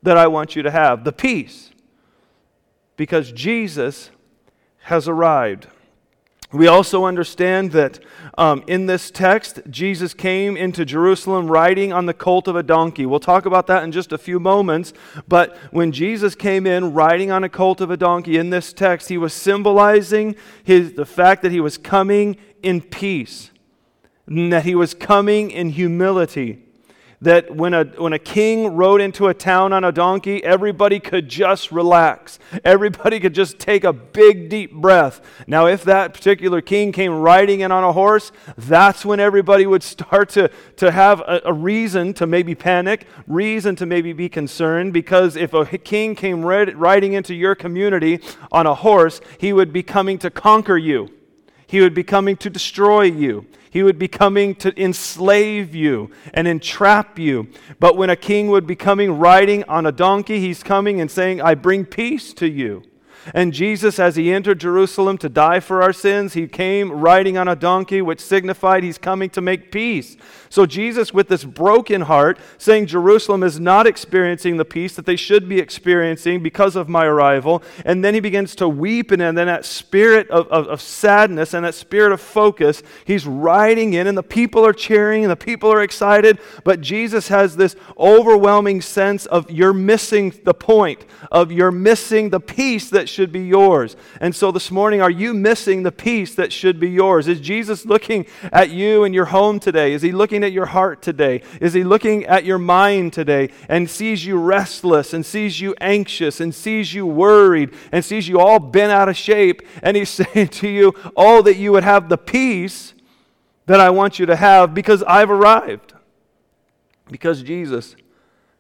that 0.03 0.17
I 0.17 0.29
want 0.29 0.55
you 0.55 0.63
to 0.63 0.71
have, 0.71 1.05
the 1.05 1.13
peace. 1.13 1.71
Because 2.97 3.33
Jesus 3.33 4.11
has 4.83 5.09
arrived. 5.09 5.69
We 6.51 6.67
also 6.67 7.05
understand 7.05 7.73
that 7.73 7.99
um, 8.39 8.65
in 8.67 8.87
this 8.87 9.11
text, 9.11 9.61
Jesus 9.69 10.15
came 10.15 10.57
into 10.57 10.87
Jerusalem 10.87 11.49
riding 11.49 11.93
on 11.93 12.07
the 12.07 12.15
colt 12.15 12.49
of 12.49 12.57
a 12.57 12.63
donkey. 12.63 13.05
We'll 13.05 13.21
talk 13.21 13.45
about 13.45 13.67
that 13.67 13.85
in 13.85 13.93
just 13.93 14.13
a 14.13 14.19
few 14.19 14.41
moments. 14.41 14.95
But 15.27 15.59
when 15.73 15.93
Jesus 15.93 16.35
came 16.35 16.67
in 16.67 16.95
riding 16.95 17.31
on 17.31 17.45
a 17.45 17.51
colt 17.51 17.83
of 17.83 17.91
a 17.91 17.99
donkey 17.99 18.39
in 18.39 18.49
this 18.49 18.73
text, 18.73 19.11
he 19.11 19.19
was 19.19 19.35
symbolizing 19.35 20.37
his, 20.65 20.95
the 20.95 21.05
fact 21.05 21.43
that 21.43 21.53
he 21.53 21.61
was 21.61 21.77
coming 21.77 22.39
in 22.63 22.81
peace, 22.81 23.51
and 24.27 24.51
that 24.51 24.65
he 24.65 24.75
was 24.75 24.95
coming 24.95 25.51
in 25.51 25.69
humility 25.71 26.68
that 27.21 27.55
when 27.55 27.75
a, 27.75 27.85
when 27.85 28.13
a 28.13 28.19
king 28.19 28.77
rode 28.77 29.01
into 29.01 29.27
a 29.27 29.35
town 29.35 29.73
on 29.73 29.83
a 29.83 29.91
donkey, 29.91 30.43
everybody 30.45 31.01
could 31.01 31.29
just 31.29 31.73
relax. 31.73 32.39
Everybody 32.65 33.19
could 33.19 33.35
just 33.35 33.59
take 33.59 33.83
a 33.83 33.93
big, 33.93 34.49
deep 34.49 34.73
breath. 34.73 35.21
Now, 35.47 35.67
if 35.67 35.83
that 35.85 36.15
particular 36.15 36.61
king 36.61 36.93
came 36.93 37.13
riding 37.13 37.61
in 37.61 37.73
on 37.73 37.83
a 37.83 37.93
horse, 37.93 38.31
that's 38.57 39.05
when 39.05 39.19
everybody 39.19 39.67
would 39.67 39.83
start 39.83 40.29
to, 40.31 40.49
to 40.77 40.91
have 40.93 41.21
a, 41.21 41.43
a 41.47 41.53
reason 41.53 42.15
to 42.15 42.27
maybe 42.27 42.55
panic, 42.55 43.07
reason 43.27 43.75
to 43.77 43.87
maybe 43.87 44.13
be 44.13 44.29
concerned, 44.29 44.93
because 44.93 45.35
if 45.35 45.53
a 45.53 45.67
king 45.79 46.15
came 46.15 46.45
riding 46.45 47.15
into 47.15 47.35
your 47.35 47.55
community 47.55 48.21
on 48.53 48.67
a 48.67 48.75
horse, 48.75 49.21
he 49.39 49.53
would 49.53 49.73
be 49.73 49.83
coming 49.83 50.19
to 50.19 50.31
conquer 50.31 50.77
you. 50.77 51.11
He 51.69 51.83
would 51.83 51.93
be 51.93 52.03
coming 52.03 52.37
to 52.39 52.49
destroy 52.49 53.03
you. 53.03 53.47
He 53.71 53.83
would 53.83 53.99
be 53.99 54.09
coming 54.09 54.55
to 54.57 54.83
enslave 54.83 55.75
you 55.75 56.11
and 56.33 56.49
entrap 56.49 57.19
you. 57.19 57.49
But 57.79 57.95
when 57.95 58.09
a 58.09 58.17
king 58.17 58.49
would 58.49 58.67
be 58.67 58.75
coming 58.75 59.19
riding 59.19 59.65
on 59.65 59.85
a 59.85 59.93
donkey, 59.93 60.41
he's 60.41 60.63
coming 60.63 60.99
and 60.99 61.11
saying, 61.11 61.43
I 61.43 61.55
bring 61.55 61.85
peace 61.85 62.33
to 62.35 62.49
you. 62.49 62.85
And 63.35 63.53
Jesus, 63.53 63.99
as 63.99 64.17
he 64.17 64.33
entered 64.33 64.61
Jerusalem 64.61 65.19
to 65.19 65.29
die 65.29 65.61
for 65.61 65.83
our 65.83 65.93
sins, 65.93 66.35
he 66.35 66.47
came 66.47 66.91
riding 66.91 67.37
on 67.37 67.49
a 67.49 67.57
donkey, 67.57 68.03
which 68.03 68.21
signified 68.21 68.83
he's 68.83 68.99
coming 68.99 69.31
to 69.31 69.41
make 69.41 69.71
peace. 69.71 70.17
So, 70.51 70.65
Jesus, 70.65 71.13
with 71.13 71.29
this 71.29 71.45
broken 71.45 72.03
heart, 72.03 72.39
saying 72.57 72.87
Jerusalem 72.87 73.43
is 73.43 73.61
not 73.61 73.87
experiencing 73.87 74.57
the 74.57 74.65
peace 74.65 74.97
that 74.97 75.05
they 75.05 75.17
should 75.17 75.49
be 75.49 75.59
experiencing 75.59 76.43
because 76.43 76.75
of 76.75 76.89
my 76.89 77.05
arrival. 77.05 77.63
And 77.85 78.05
then 78.05 78.15
he 78.15 78.21
begins 78.21 78.55
to 78.57 78.69
weep, 78.69 79.11
and 79.11 79.21
then 79.21 79.35
that 79.35 79.65
spirit 79.65 80.31
of, 80.31 80.49
of, 80.49 80.67
of 80.69 80.81
sadness 80.81 81.53
and 81.55 81.65
that 81.65 81.75
spirit 81.75 82.13
of 82.13 82.21
focus, 82.21 82.83
he's 83.05 83.27
riding 83.27 83.93
in, 83.95 84.07
and 84.07 84.17
the 84.17 84.23
people 84.23 84.65
are 84.65 84.73
cheering, 84.73 85.25
and 85.25 85.31
the 85.31 85.37
people 85.37 85.71
are 85.71 85.83
excited. 85.83 86.39
But 86.65 86.81
Jesus 86.81 87.29
has 87.29 87.57
this 87.57 87.77
overwhelming 87.99 88.81
sense 88.81 89.27
of 89.27 89.51
you're 89.51 89.75
missing 89.75 90.33
the 90.45 90.55
point, 90.55 91.05
of 91.31 91.53
you're 91.53 91.71
missing 91.71 92.31
the 92.31 92.41
peace 92.41 92.89
that 92.91 93.09
should 93.19 93.33
be 93.33 93.41
yours. 93.41 93.97
And 94.21 94.33
so 94.33 94.53
this 94.53 94.71
morning, 94.71 95.03
are 95.03 95.11
you 95.11 95.35
missing 95.35 95.83
the 95.83 95.91
peace 95.91 96.37
that 96.37 96.53
should 96.53 96.79
be 96.79 96.89
yours? 96.89 97.27
Is 97.27 97.41
Jesus 97.41 97.85
looking 97.85 98.27
at 98.53 98.71
you 98.71 99.03
and 99.03 99.13
your 99.13 99.25
home 99.25 99.59
today? 99.59 99.93
Is 99.93 100.03
he 100.03 100.13
looking 100.13 100.45
at 100.45 100.53
your 100.53 100.67
heart 100.67 101.03
today? 101.03 101.43
Is 101.61 101.73
he 101.73 101.83
looking 101.83 102.25
at 102.27 102.45
your 102.45 102.59
mind 102.59 103.13
today 103.13 103.51
and 103.69 103.91
sees 103.91 104.25
you 104.25 104.39
restless 104.39 105.13
and 105.13 105.27
sees 105.27 105.61
you 105.61 105.75
anxious 105.81 106.39
and 106.39 106.55
sees 106.55 106.95
you 106.95 107.07
worried 107.07 107.75
and 107.91 108.05
sees 108.05 108.29
you 108.29 108.39
all 108.39 108.61
bent 108.61 108.93
out 108.93 109.09
of 109.09 109.17
shape? 109.17 109.63
And 109.83 109.97
he's 109.97 110.11
saying 110.21 110.47
to 110.47 110.69
you, 110.69 110.95
Oh, 111.17 111.43
that 111.43 111.57
you 111.57 111.73
would 111.73 111.83
have 111.83 112.09
the 112.09 112.19
peace 112.19 112.95
that 113.67 113.81
I 113.81 113.91
want 113.91 114.21
you 114.21 114.27
to 114.27 114.37
have 114.37 114.75
because 114.75 115.03
I've 115.03 115.33
arrived. 115.33 115.93
Because 117.11 117.43
Jesus 117.43 117.97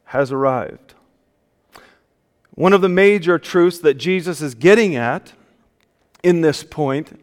has 0.07 0.33
arrived. 0.33 0.88
One 2.59 2.73
of 2.73 2.81
the 2.81 2.88
major 2.88 3.38
truths 3.38 3.79
that 3.79 3.95
Jesus 3.95 4.43
is 4.43 4.57
getting 4.57 4.97
at 4.97 5.33
in 6.25 6.41
this 6.41 6.65
point 6.65 7.23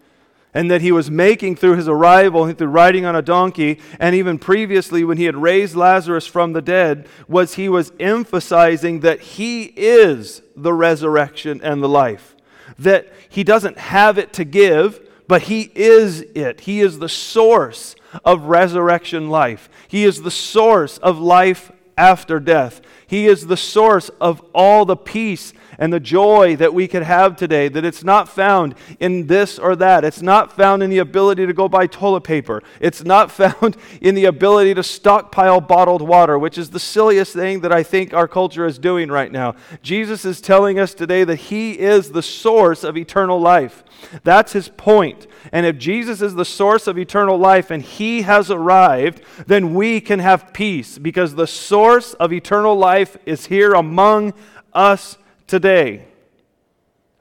and 0.53 0.71
that 0.71 0.79
he 0.79 0.93
was 0.93 1.11
making 1.11 1.57
through 1.57 1.75
his 1.75 1.89
arrival, 1.89 2.49
through 2.53 2.67
riding 2.67 3.05
on 3.05 3.17
a 3.17 3.21
donkey, 3.21 3.81
and 3.99 4.15
even 4.15 4.39
previously 4.39 5.03
when 5.03 5.17
he 5.17 5.25
had 5.25 5.35
raised 5.35 5.75
Lazarus 5.75 6.25
from 6.25 6.53
the 6.53 6.61
dead, 6.61 7.05
was 7.27 7.55
he 7.55 7.67
was 7.67 7.91
emphasizing 7.99 9.01
that 9.01 9.19
he 9.19 9.63
is 9.75 10.41
the 10.55 10.71
resurrection 10.71 11.59
and 11.61 11.83
the 11.83 11.89
life. 11.89 12.37
That 12.79 13.11
he 13.27 13.43
doesn't 13.43 13.77
have 13.77 14.17
it 14.17 14.31
to 14.31 14.45
give, 14.45 15.01
but 15.27 15.41
he 15.41 15.69
is 15.75 16.21
it. 16.21 16.61
He 16.61 16.79
is 16.79 16.99
the 16.99 17.09
source 17.09 17.97
of 18.23 18.43
resurrection 18.43 19.29
life. 19.29 19.69
He 19.89 20.05
is 20.05 20.21
the 20.21 20.31
source 20.31 20.97
of 20.99 21.19
life 21.19 21.73
after 21.97 22.39
death. 22.39 22.79
He 23.15 23.27
is 23.27 23.47
the 23.47 23.55
source 23.55 24.09
of 24.19 24.43
all 24.53 24.83
the 24.83 24.97
peace 24.97 25.53
and 25.77 25.91
the 25.91 25.99
joy 25.99 26.55
that 26.57 26.73
we 26.73 26.87
could 26.87 27.03
have 27.03 27.35
today, 27.35 27.67
that 27.67 27.85
it's 27.85 28.03
not 28.03 28.29
found 28.29 28.75
in 28.99 29.27
this 29.27 29.59
or 29.59 29.75
that. 29.75 30.03
It's 30.03 30.21
not 30.21 30.51
found 30.51 30.83
in 30.83 30.89
the 30.89 30.99
ability 30.99 31.45
to 31.45 31.53
go 31.53 31.67
buy 31.67 31.87
toilet 31.87 32.21
paper. 32.21 32.61
It's 32.79 33.03
not 33.03 33.31
found 33.35 33.77
in 34.01 34.15
the 34.15 34.25
ability 34.25 34.73
to 34.75 34.83
stockpile 34.83 35.61
bottled 35.61 36.01
water, 36.01 36.37
which 36.37 36.57
is 36.57 36.69
the 36.69 36.79
silliest 36.79 37.33
thing 37.33 37.61
that 37.61 37.71
I 37.71 37.83
think 37.83 38.13
our 38.13 38.27
culture 38.27 38.65
is 38.65 38.79
doing 38.79 39.09
right 39.09 39.31
now. 39.31 39.55
Jesus 39.81 40.25
is 40.25 40.41
telling 40.41 40.79
us 40.79 40.93
today 40.93 41.23
that 41.23 41.35
He 41.35 41.79
is 41.79 42.11
the 42.11 42.23
source 42.23 42.83
of 42.83 42.97
eternal 42.97 43.39
life. 43.39 43.83
That's 44.23 44.53
His 44.53 44.69
point. 44.69 45.27
And 45.51 45.65
if 45.65 45.77
Jesus 45.77 46.21
is 46.21 46.35
the 46.35 46.45
source 46.45 46.87
of 46.87 46.97
eternal 46.97 47.37
life 47.37 47.71
and 47.71 47.81
He 47.81 48.23
has 48.23 48.49
arrived, 48.49 49.21
then 49.47 49.73
we 49.73 50.01
can 50.01 50.19
have 50.19 50.53
peace 50.53 50.97
because 50.97 51.35
the 51.35 51.47
source 51.47 52.13
of 52.15 52.33
eternal 52.33 52.75
life 52.75 53.17
is 53.25 53.47
here 53.47 53.73
among 53.73 54.33
us 54.73 55.17
today. 55.47 56.05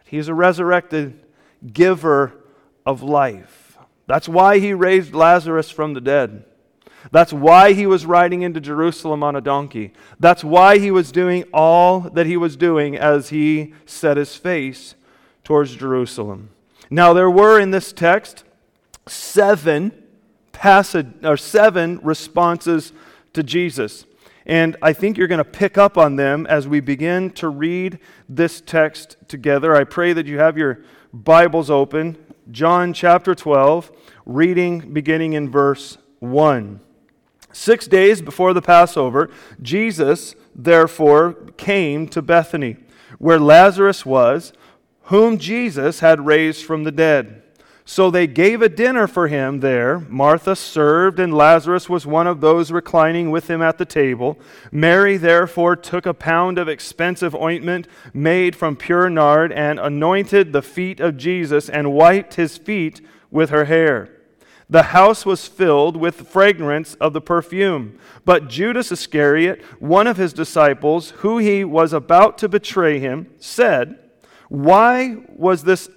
He 0.05 0.19
is 0.19 0.29
a 0.29 0.35
resurrected 0.35 1.21
giver 1.73 2.33
of 2.87 3.03
life. 3.03 3.79
That's 4.07 4.29
why 4.29 4.59
he 4.59 4.75
raised 4.75 5.15
Lazarus 5.15 5.71
from 5.71 5.95
the 5.95 6.01
dead. 6.01 6.45
That's 7.11 7.33
why 7.33 7.73
he 7.73 7.87
was 7.87 8.07
riding 8.07 8.43
into 8.43 8.61
Jerusalem 8.61 9.23
on 9.23 9.37
a 9.37 9.41
donkey. 9.41 9.93
That's 10.19 10.43
why 10.43 10.79
he 10.79 10.91
was 10.91 11.13
doing 11.13 11.45
all 11.53 12.01
that 12.01 12.27
he 12.27 12.37
was 12.37 12.57
doing 12.57 12.97
as 12.97 13.29
he 13.29 13.75
set 13.87 14.17
his 14.17 14.37
face 14.37 14.95
towards 15.43 15.77
Jerusalem. 15.77 16.51
Now, 16.91 17.13
there 17.13 17.31
were 17.31 17.61
in 17.61 17.71
this 17.71 17.93
text 17.93 18.45
seven 19.07 19.93
passage, 20.53 21.09
or 21.23 21.37
seven 21.37 22.01
responses 22.03 22.93
to 23.35 23.43
Jesus. 23.43 24.07
And 24.47 24.77
I 24.83 24.93
think 24.93 25.17
you're 25.17 25.29
going 25.29 25.39
to 25.39 25.45
pick 25.45 25.79
up 25.79 25.97
on 25.97 26.17
them 26.17 26.47
as 26.47 26.69
we 26.69 26.81
begin 26.81 27.31
to 27.33 27.49
read 27.49 27.99
this 28.29 28.61
text 28.61 29.17
together. 29.27 29.75
I 29.75 29.85
pray 29.85 30.13
that 30.13 30.27
you 30.27 30.39
have 30.39 30.59
your 30.59 30.81
Bibles 31.13 31.71
open. 31.71 32.19
John 32.51 32.93
chapter 32.93 33.35
12, 33.35 33.91
reading 34.27 34.93
beginning 34.93 35.33
in 35.33 35.51
verse 35.51 35.97
1. 36.19 36.81
Six 37.53 37.87
days 37.87 38.21
before 38.21 38.53
the 38.53 38.61
Passover, 38.61 39.31
Jesus, 39.63 40.35
therefore, 40.55 41.35
came 41.57 42.09
to 42.09 42.21
Bethany, 42.21 42.77
where 43.19 43.39
Lazarus 43.39 44.05
was, 44.05 44.53
whom 45.05 45.39
Jesus 45.39 46.01
had 46.01 46.27
raised 46.27 46.65
from 46.65 46.85
the 46.85 46.93
dead. 46.93 47.44
So 47.87 48.11
they 48.11 48.27
gave 48.27 48.63
a 48.63 48.69
dinner 48.71 49.07
for 49.07 49.29
him 49.29 49.61
there. 49.61 49.99
Martha 50.09 50.57
served, 50.57 51.21
and 51.21 51.35
Lazarus 51.35 51.87
was 51.87 52.07
one 52.07 52.27
of 52.27 52.41
those 52.41 52.73
reclining 52.73 53.31
with 53.31 53.51
him 53.51 53.61
at 53.61 53.77
the 53.77 53.85
table. 53.85 54.39
Mary 54.73 55.19
therefore 55.19 55.77
took 55.77 56.07
a 56.07 56.15
pound 56.15 56.59
of 56.59 56.67
expensive 56.67 57.35
ointment 57.35 57.87
made 58.15 58.57
from 58.57 58.75
pure 58.75 59.11
nard 59.11 59.53
and 59.53 59.79
anointed 59.79 60.53
the 60.53 60.63
feet 60.63 60.99
of 60.99 61.19
Jesus 61.19 61.69
and 61.69 61.93
wiped 61.93 62.35
his 62.35 62.57
feet 62.57 63.03
with 63.31 63.51
her 63.51 63.67
hair. 63.67 64.09
The 64.71 64.85
house 64.85 65.27
was 65.27 65.47
filled 65.47 65.99
with 65.99 66.27
fragrance 66.27 66.95
of 66.95 67.13
the 67.13 67.21
perfume. 67.21 67.99
But 68.25 68.49
Judas 68.49 68.91
Iscariot, 68.91 69.63
one 69.79 70.07
of 70.07 70.17
his 70.17 70.33
disciples, 70.33 71.11
who 71.19 71.37
he 71.37 71.65
was 71.65 71.93
about 71.93 72.39
to 72.39 72.49
betray 72.49 72.99
him, 72.99 73.29
said, 73.39 73.99
Why 74.49 75.19
was 75.29 75.65
this 75.65 75.91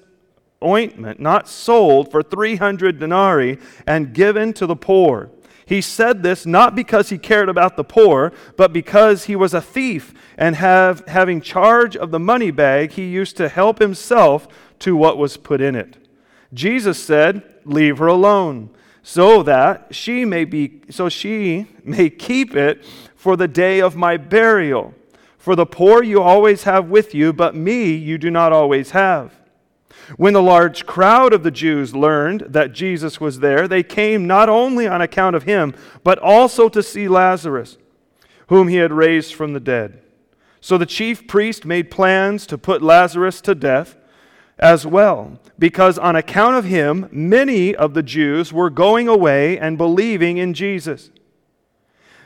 ointment 0.63 1.19
not 1.19 1.47
sold 1.47 2.11
for 2.11 2.23
300 2.23 2.99
denarii 2.99 3.57
and 3.85 4.13
given 4.13 4.53
to 4.53 4.65
the 4.65 4.75
poor. 4.75 5.29
He 5.65 5.81
said 5.81 6.23
this 6.23 6.45
not 6.45 6.75
because 6.75 7.09
he 7.09 7.17
cared 7.17 7.49
about 7.49 7.75
the 7.75 7.83
poor, 7.83 8.31
but 8.55 8.71
because 8.71 9.25
he 9.25 9.35
was 9.35 9.53
a 9.53 9.61
thief 9.61 10.13
and 10.37 10.55
have, 10.55 11.05
having 11.07 11.41
charge 11.41 11.97
of 11.97 12.11
the 12.11 12.19
money 12.19 12.51
bag, 12.51 12.91
he 12.91 13.03
used 13.03 13.35
to 13.37 13.49
help 13.49 13.79
himself 13.79 14.47
to 14.79 14.95
what 14.95 15.17
was 15.17 15.35
put 15.35 15.59
in 15.59 15.75
it. 15.75 15.97
Jesus 16.53 17.03
said, 17.03 17.43
Leave 17.65 17.97
her 17.97 18.07
alone. 18.07 18.69
so 19.03 19.43
that 19.43 19.93
she 19.93 20.25
may 20.25 20.45
be 20.45 20.81
so 20.89 21.09
she 21.09 21.65
may 21.83 22.09
keep 22.09 22.55
it 22.55 22.83
for 23.15 23.35
the 23.35 23.47
day 23.47 23.81
of 23.81 23.95
my 23.95 24.15
burial. 24.15 24.93
For 25.37 25.55
the 25.55 25.65
poor 25.65 26.03
you 26.03 26.21
always 26.21 26.63
have 26.63 26.89
with 26.89 27.13
you, 27.13 27.33
but 27.33 27.55
me 27.55 27.93
you 27.93 28.17
do 28.17 28.31
not 28.31 28.53
always 28.53 28.91
have. 28.91 29.33
When 30.15 30.33
the 30.33 30.41
large 30.41 30.85
crowd 30.85 31.33
of 31.33 31.43
the 31.43 31.51
Jews 31.51 31.93
learned 31.93 32.45
that 32.49 32.71
Jesus 32.71 33.19
was 33.19 33.39
there, 33.39 33.67
they 33.67 33.83
came 33.83 34.25
not 34.25 34.47
only 34.47 34.87
on 34.87 35.01
account 35.01 35.35
of 35.35 35.43
him, 35.43 35.73
but 36.03 36.17
also 36.19 36.69
to 36.69 36.81
see 36.81 37.07
Lazarus, 37.09 37.77
whom 38.47 38.69
he 38.69 38.77
had 38.77 38.93
raised 38.93 39.33
from 39.33 39.53
the 39.53 39.59
dead. 39.59 40.01
So 40.61 40.77
the 40.77 40.85
chief 40.85 41.27
priest 41.27 41.65
made 41.65 41.91
plans 41.91 42.47
to 42.47 42.57
put 42.57 42.81
Lazarus 42.81 43.41
to 43.41 43.53
death 43.53 43.97
as 44.57 44.87
well, 44.87 45.39
because 45.59 45.99
on 45.99 46.15
account 46.15 46.55
of 46.55 46.65
him, 46.65 47.07
many 47.11 47.75
of 47.75 47.93
the 47.93 48.01
Jews 48.01 48.51
were 48.51 48.69
going 48.69 49.07
away 49.07 49.59
and 49.59 49.77
believing 49.77 50.37
in 50.37 50.53
Jesus. 50.53 51.11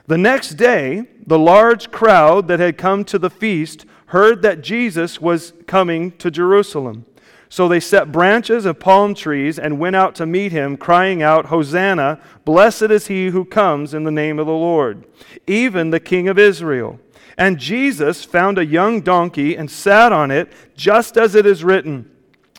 The 0.07 0.17
next 0.17 0.51
day, 0.51 1.07
the 1.25 1.39
large 1.39 1.91
crowd 1.91 2.47
that 2.47 2.59
had 2.59 2.77
come 2.77 3.03
to 3.05 3.19
the 3.19 3.29
feast 3.29 3.85
heard 4.07 4.41
that 4.43 4.61
Jesus 4.61 5.19
was 5.19 5.53
coming 5.67 6.11
to 6.17 6.31
Jerusalem. 6.31 7.05
So 7.51 7.67
they 7.67 7.81
set 7.81 8.13
branches 8.13 8.63
of 8.65 8.79
palm 8.79 9.13
trees 9.13 9.59
and 9.59 9.77
went 9.77 9.97
out 9.97 10.15
to 10.15 10.25
meet 10.25 10.53
him, 10.53 10.77
crying 10.77 11.21
out, 11.21 11.47
Hosanna! 11.47 12.21
Blessed 12.45 12.83
is 12.83 13.07
he 13.07 13.27
who 13.27 13.43
comes 13.43 13.93
in 13.93 14.05
the 14.05 14.09
name 14.09 14.39
of 14.39 14.45
the 14.45 14.53
Lord, 14.53 15.03
even 15.45 15.89
the 15.89 15.99
King 15.99 16.29
of 16.29 16.39
Israel. 16.39 16.97
And 17.37 17.59
Jesus 17.59 18.23
found 18.23 18.57
a 18.57 18.65
young 18.65 19.01
donkey 19.01 19.57
and 19.57 19.69
sat 19.69 20.13
on 20.13 20.31
it, 20.31 20.49
just 20.77 21.17
as 21.17 21.35
it 21.35 21.45
is 21.45 21.61
written 21.61 22.09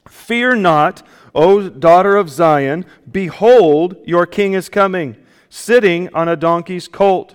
Fear 0.06 0.56
not, 0.56 1.02
O 1.34 1.70
daughter 1.70 2.14
of 2.14 2.28
Zion, 2.28 2.84
behold, 3.11 3.96
your 4.04 4.26
king 4.26 4.52
is 4.52 4.68
coming, 4.68 5.16
sitting 5.49 6.12
on 6.12 6.28
a 6.28 6.37
donkey's 6.37 6.87
colt. 6.87 7.34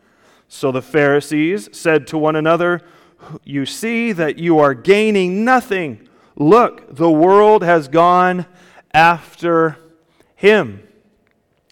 So 0.53 0.69
the 0.69 0.81
Pharisees 0.81 1.69
said 1.71 2.05
to 2.07 2.17
one 2.17 2.35
another, 2.35 2.81
You 3.45 3.65
see 3.65 4.11
that 4.11 4.37
you 4.37 4.59
are 4.59 4.73
gaining 4.73 5.45
nothing. 5.45 6.09
Look, 6.35 6.93
the 6.93 7.09
world 7.09 7.63
has 7.63 7.87
gone 7.87 8.45
after 8.93 9.77
him. 10.35 10.85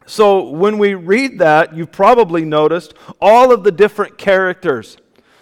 So 0.05 0.49
when 0.49 0.77
we 0.77 0.93
read 0.93 1.39
that, 1.39 1.75
you've 1.75 1.91
probably 1.91 2.45
noticed 2.45 2.93
all 3.19 3.51
of 3.51 3.65
the 3.65 3.71
different 3.71 4.17
characters, 4.17 4.95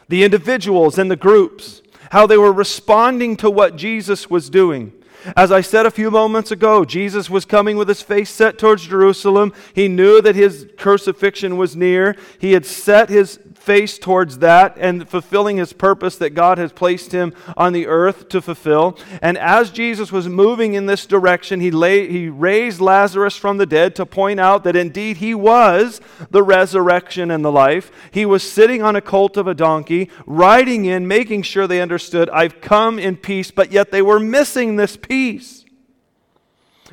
the 0.08 0.24
individuals 0.24 0.98
and 0.98 1.12
the 1.12 1.15
groups, 1.15 1.84
how 2.10 2.25
they 2.25 2.38
were 2.38 2.51
responding 2.51 3.38
to 3.38 3.51
what 3.51 3.75
Jesus 3.75 4.32
was 4.32 4.50
doing. 4.50 4.91
As 5.36 5.51
I 5.51 5.62
said 5.62 5.86
a 5.86 5.91
few 5.91 6.12
moments 6.12 6.51
ago, 6.51 6.86
Jesus 6.86 7.29
was 7.29 7.45
coming 7.45 7.75
with 7.75 7.88
his 7.88 8.01
face 8.01 8.29
set 8.29 8.57
towards 8.57 8.88
Jerusalem. 8.88 9.53
He 9.74 9.88
knew 9.88 10.21
that 10.21 10.36
his 10.36 10.67
crucifixion 10.77 11.57
was 11.57 11.75
near. 11.75 12.15
He 12.39 12.53
had 12.53 12.65
set 12.65 13.09
his 13.09 13.39
face 13.67 14.00
towards 14.00 14.38
that 14.38 14.77
and 14.77 15.09
fulfilling 15.09 15.57
his 15.57 15.74
purpose 15.74 16.15
that 16.15 16.29
God 16.29 16.57
has 16.57 16.71
placed 16.71 17.12
him 17.12 17.33
on 17.57 17.74
the 17.74 17.86
earth 17.86 18.29
to 18.29 18.41
fulfill. 18.41 18.97
And 19.21 19.38
as 19.38 19.71
Jesus 19.71 20.09
was 20.09 20.29
moving 20.29 20.74
in 20.74 20.86
this 20.86 21.05
direction, 21.05 21.59
he, 21.59 21.69
lay, 21.69 22.09
he 22.09 22.29
raised 22.29 22.79
Lazarus 22.79 23.36
from 23.36 23.57
the 23.57 23.65
dead 23.65 23.93
to 23.95 24.05
point 24.05 24.39
out 24.39 24.63
that 24.63 24.77
indeed 24.77 25.18
he 25.18 25.35
was 25.35 26.00
the 26.31 26.44
resurrection 26.44 27.29
and 27.29 27.44
the 27.44 27.51
life. 27.51 27.92
He 28.09 28.25
was 28.25 28.50
sitting 28.50 28.81
on 28.81 28.96
a 28.96 29.01
colt 29.01 29.35
of 29.35 29.48
a 29.48 29.53
donkey, 29.53 30.09
riding 30.25 30.85
in, 30.85 31.05
making 31.05 31.42
sure 31.42 31.68
they 31.68 31.81
understood, 31.81 32.29
I've 32.29 32.61
come 32.61 32.98
in 32.98 33.18
peace, 33.18 33.51
but 33.51 33.74
yet 33.74 33.92
they 33.92 34.01
were 34.01 34.20
missing 34.20 34.77
this 34.77 34.96
peace. 34.96 35.65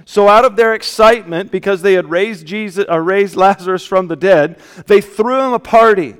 So, 0.05 0.27
out 0.27 0.44
of 0.44 0.57
their 0.57 0.75
excitement, 0.75 1.53
because 1.53 1.83
they 1.83 1.92
had 1.92 2.11
raised, 2.11 2.44
Jesus, 2.46 2.85
uh, 2.90 2.99
raised 2.99 3.37
Lazarus 3.46 3.87
from 3.87 4.09
the 4.09 4.16
dead, 4.16 4.59
they 4.88 5.01
threw 5.01 5.40
him 5.40 5.53
a 5.53 5.61
party. 5.61 6.16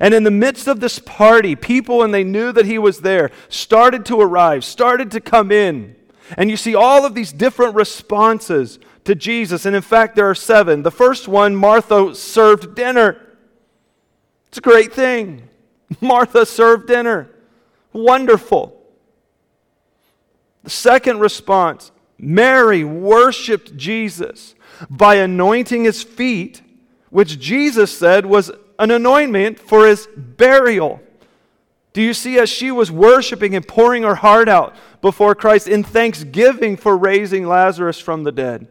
And 0.00 0.12
in 0.12 0.22
the 0.22 0.30
midst 0.30 0.68
of 0.68 0.80
this 0.80 0.98
party, 0.98 1.56
people, 1.56 1.98
when 1.98 2.10
they 2.10 2.24
knew 2.24 2.52
that 2.52 2.66
he 2.66 2.78
was 2.78 3.00
there, 3.00 3.30
started 3.48 4.04
to 4.06 4.20
arrive, 4.20 4.64
started 4.64 5.10
to 5.12 5.20
come 5.20 5.50
in. 5.50 5.96
And 6.36 6.50
you 6.50 6.56
see 6.56 6.74
all 6.74 7.06
of 7.06 7.14
these 7.14 7.32
different 7.32 7.74
responses 7.74 8.78
to 9.04 9.14
Jesus. 9.14 9.64
And 9.64 9.74
in 9.74 9.82
fact, 9.82 10.14
there 10.14 10.28
are 10.28 10.34
seven. 10.34 10.82
The 10.82 10.90
first 10.90 11.26
one, 11.26 11.56
Martha 11.56 12.14
served 12.14 12.74
dinner. 12.74 13.18
It's 14.48 14.58
a 14.58 14.62
great 14.62 14.92
thing. 14.92 15.48
Martha 16.00 16.44
served 16.44 16.86
dinner. 16.86 17.30
Wonderful. 17.94 18.74
The 20.64 20.70
second 20.70 21.20
response, 21.20 21.90
Mary 22.18 22.84
worshiped 22.84 23.76
Jesus 23.76 24.54
by 24.90 25.14
anointing 25.14 25.84
his 25.84 26.02
feet, 26.02 26.60
which 27.08 27.38
Jesus 27.38 27.96
said 27.96 28.26
was 28.26 28.50
an 28.78 28.90
anointment 28.90 29.58
for 29.58 29.86
his 29.86 30.08
burial. 30.16 31.00
Do 31.92 32.02
you 32.02 32.14
see, 32.14 32.38
as 32.38 32.48
she 32.48 32.70
was 32.70 32.92
worshiping 32.92 33.54
and 33.56 33.66
pouring 33.66 34.04
her 34.04 34.16
heart 34.16 34.48
out 34.48 34.76
before 35.00 35.34
Christ 35.34 35.66
in 35.66 35.82
thanksgiving 35.82 36.76
for 36.76 36.96
raising 36.96 37.46
Lazarus 37.46 37.98
from 37.98 38.22
the 38.22 38.32
dead, 38.32 38.68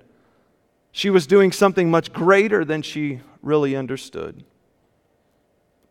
she 0.92 1.10
was 1.10 1.28
doing 1.28 1.52
something 1.52 1.92
much 1.92 2.14
greater 2.14 2.64
than 2.64 2.82
she 2.82 3.20
really 3.42 3.76
understood. 3.76 4.44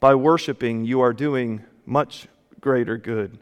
By 0.00 0.14
worshiping, 0.14 0.85
you 0.85 1.00
are 1.00 1.12
doing 1.12 1.64
much 1.85 2.26
greater 2.61 2.96
good 2.96 3.38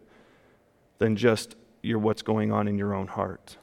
than 0.98 1.16
just 1.16 1.56
your, 1.82 1.98
what's 1.98 2.22
going 2.22 2.52
on 2.52 2.68
in 2.68 2.78
your 2.78 2.94
own 2.94 3.06
heart. 3.06 3.56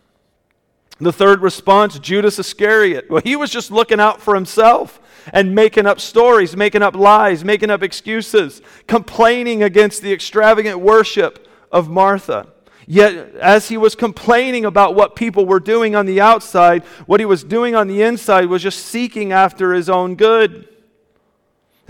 The 1.02 1.12
third 1.12 1.42
response, 1.42 1.98
Judas 1.98 2.38
Iscariot. 2.38 3.10
Well, 3.10 3.24
he 3.24 3.36
was 3.36 3.50
just 3.50 3.72
looking 3.72 4.00
out 4.00 4.22
for 4.22 4.36
himself 4.36 5.00
and 5.34 5.56
making 5.56 5.88
up 5.88 6.00
stories, 6.00 6.56
making 6.56 6.84
up 6.84 6.96
lies, 6.96 7.44
making 7.44 7.72
up 7.72 7.82
excuses, 7.82 8.62
complaining 8.86 9.64
against 9.64 10.04
the 10.04 10.14
extravagant 10.14 10.80
worship 10.80 11.48
of 11.72 11.90
Martha. 11.90 12.48
Yet, 12.86 13.36
as 13.36 13.70
he 13.70 13.78
was 13.78 13.96
complaining 13.96 14.64
about 14.64 14.94
what 14.94 15.16
people 15.16 15.48
were 15.48 15.60
doing 15.60 15.96
on 15.96 16.06
the 16.06 16.22
outside, 16.22 16.84
what 17.08 17.20
he 17.20 17.26
was 17.26 17.44
doing 17.44 17.74
on 17.74 17.88
the 17.88 18.04
inside 18.04 18.46
was 18.46 18.62
just 18.62 18.86
seeking 18.86 19.32
after 19.32 19.74
his 19.74 19.90
own 19.90 20.14
good. 20.16 20.68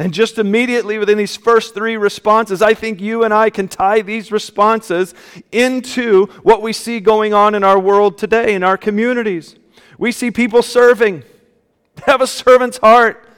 And 0.01 0.15
just 0.15 0.39
immediately 0.39 0.97
within 0.97 1.19
these 1.19 1.37
first 1.37 1.75
three 1.75 1.95
responses, 1.95 2.63
I 2.63 2.73
think 2.73 2.99
you 2.99 3.23
and 3.23 3.31
I 3.31 3.51
can 3.51 3.67
tie 3.67 4.01
these 4.01 4.31
responses 4.31 5.13
into 5.51 6.25
what 6.41 6.63
we 6.63 6.73
see 6.73 6.99
going 6.99 7.35
on 7.35 7.53
in 7.53 7.63
our 7.63 7.77
world 7.77 8.17
today, 8.17 8.55
in 8.55 8.63
our 8.63 8.77
communities. 8.77 9.55
We 9.99 10.11
see 10.11 10.31
people 10.31 10.63
serving, 10.63 11.23
have 12.07 12.19
a 12.19 12.25
servant's 12.25 12.79
heart. 12.79 13.29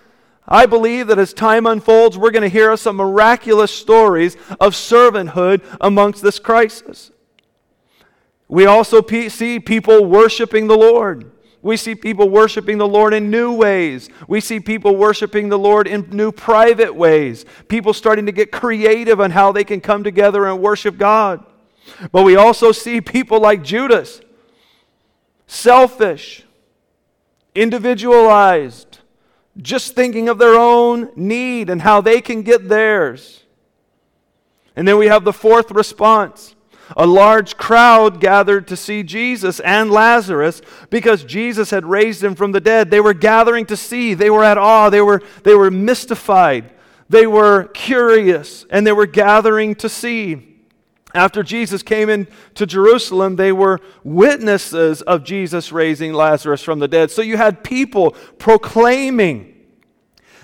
I 0.47 0.65
believe 0.65 1.07
that 1.07 1.19
as 1.19 1.33
time 1.33 1.65
unfolds, 1.65 2.17
we're 2.17 2.31
going 2.31 2.43
to 2.43 2.47
hear 2.47 2.77
some 2.77 2.95
miraculous 2.95 3.73
stories 3.73 4.37
of 4.57 4.73
servanthood 4.73 5.63
amongst 5.81 6.23
this 6.23 6.39
crisis. 6.39 7.11
We 8.47 8.65
also 8.65 9.05
see 9.27 9.59
people 9.59 10.05
worshiping 10.05 10.67
the 10.67 10.77
Lord. 10.77 11.29
We 11.63 11.77
see 11.77 11.95
people 11.95 12.29
worshiping 12.29 12.77
the 12.77 12.87
Lord 12.87 13.13
in 13.13 13.31
new 13.31 13.53
ways. 13.53 14.09
We 14.27 14.41
see 14.41 14.59
people 14.59 14.97
worshiping 14.97 15.47
the 15.47 15.57
Lord 15.57 15.87
in 15.87 16.09
new 16.11 16.33
private 16.33 16.93
ways. 16.93 17.45
People 17.69 17.93
starting 17.93 18.25
to 18.25 18.33
get 18.33 18.51
creative 18.51 19.21
on 19.21 19.31
how 19.31 19.53
they 19.53 19.63
can 19.63 19.79
come 19.79 20.03
together 20.03 20.45
and 20.45 20.61
worship 20.61 20.97
God. 20.97 21.43
But 22.11 22.23
we 22.23 22.35
also 22.35 22.73
see 22.73 22.99
people 22.99 23.39
like 23.39 23.63
Judas, 23.63 24.19
selfish, 25.47 26.43
individualized, 27.55 28.99
just 29.61 29.95
thinking 29.95 30.27
of 30.27 30.39
their 30.39 30.55
own 30.55 31.11
need 31.15 31.69
and 31.69 31.81
how 31.81 32.01
they 32.01 32.19
can 32.19 32.41
get 32.41 32.67
theirs. 32.67 33.43
And 34.75 34.85
then 34.85 34.97
we 34.97 35.07
have 35.07 35.23
the 35.23 35.33
fourth 35.33 35.71
response. 35.71 36.55
A 36.95 37.07
large 37.07 37.57
crowd 37.57 38.19
gathered 38.19 38.67
to 38.67 38.77
see 38.77 39.03
Jesus 39.03 39.59
and 39.61 39.89
Lazarus 39.89 40.61
because 40.89 41.23
Jesus 41.23 41.71
had 41.71 41.85
raised 41.85 42.23
him 42.23 42.35
from 42.35 42.51
the 42.51 42.61
dead. 42.61 42.91
They 42.91 42.99
were 42.99 43.13
gathering 43.13 43.65
to 43.67 43.77
see. 43.77 44.13
They 44.13 44.29
were 44.29 44.43
at 44.43 44.57
awe. 44.57 44.89
They 44.89 45.01
were, 45.01 45.21
they 45.43 45.55
were 45.55 45.71
mystified. 45.71 46.71
They 47.09 47.25
were 47.25 47.65
curious 47.65 48.65
and 48.69 48.85
they 48.85 48.91
were 48.91 49.07
gathering 49.07 49.75
to 49.75 49.89
see. 49.89 50.49
After 51.15 51.43
Jesus 51.43 51.83
came 51.83 52.09
into 52.09 52.65
Jerusalem, 52.65 53.35
they 53.35 53.51
were 53.51 53.79
witnesses 54.03 55.03
of 55.03 55.23
Jesus 55.23 55.71
raising 55.71 56.13
Lazarus 56.13 56.63
from 56.63 56.79
the 56.79 56.87
dead. 56.87 57.11
So 57.11 57.21
you 57.21 57.37
had 57.37 57.63
people 57.63 58.11
proclaiming 58.39 59.53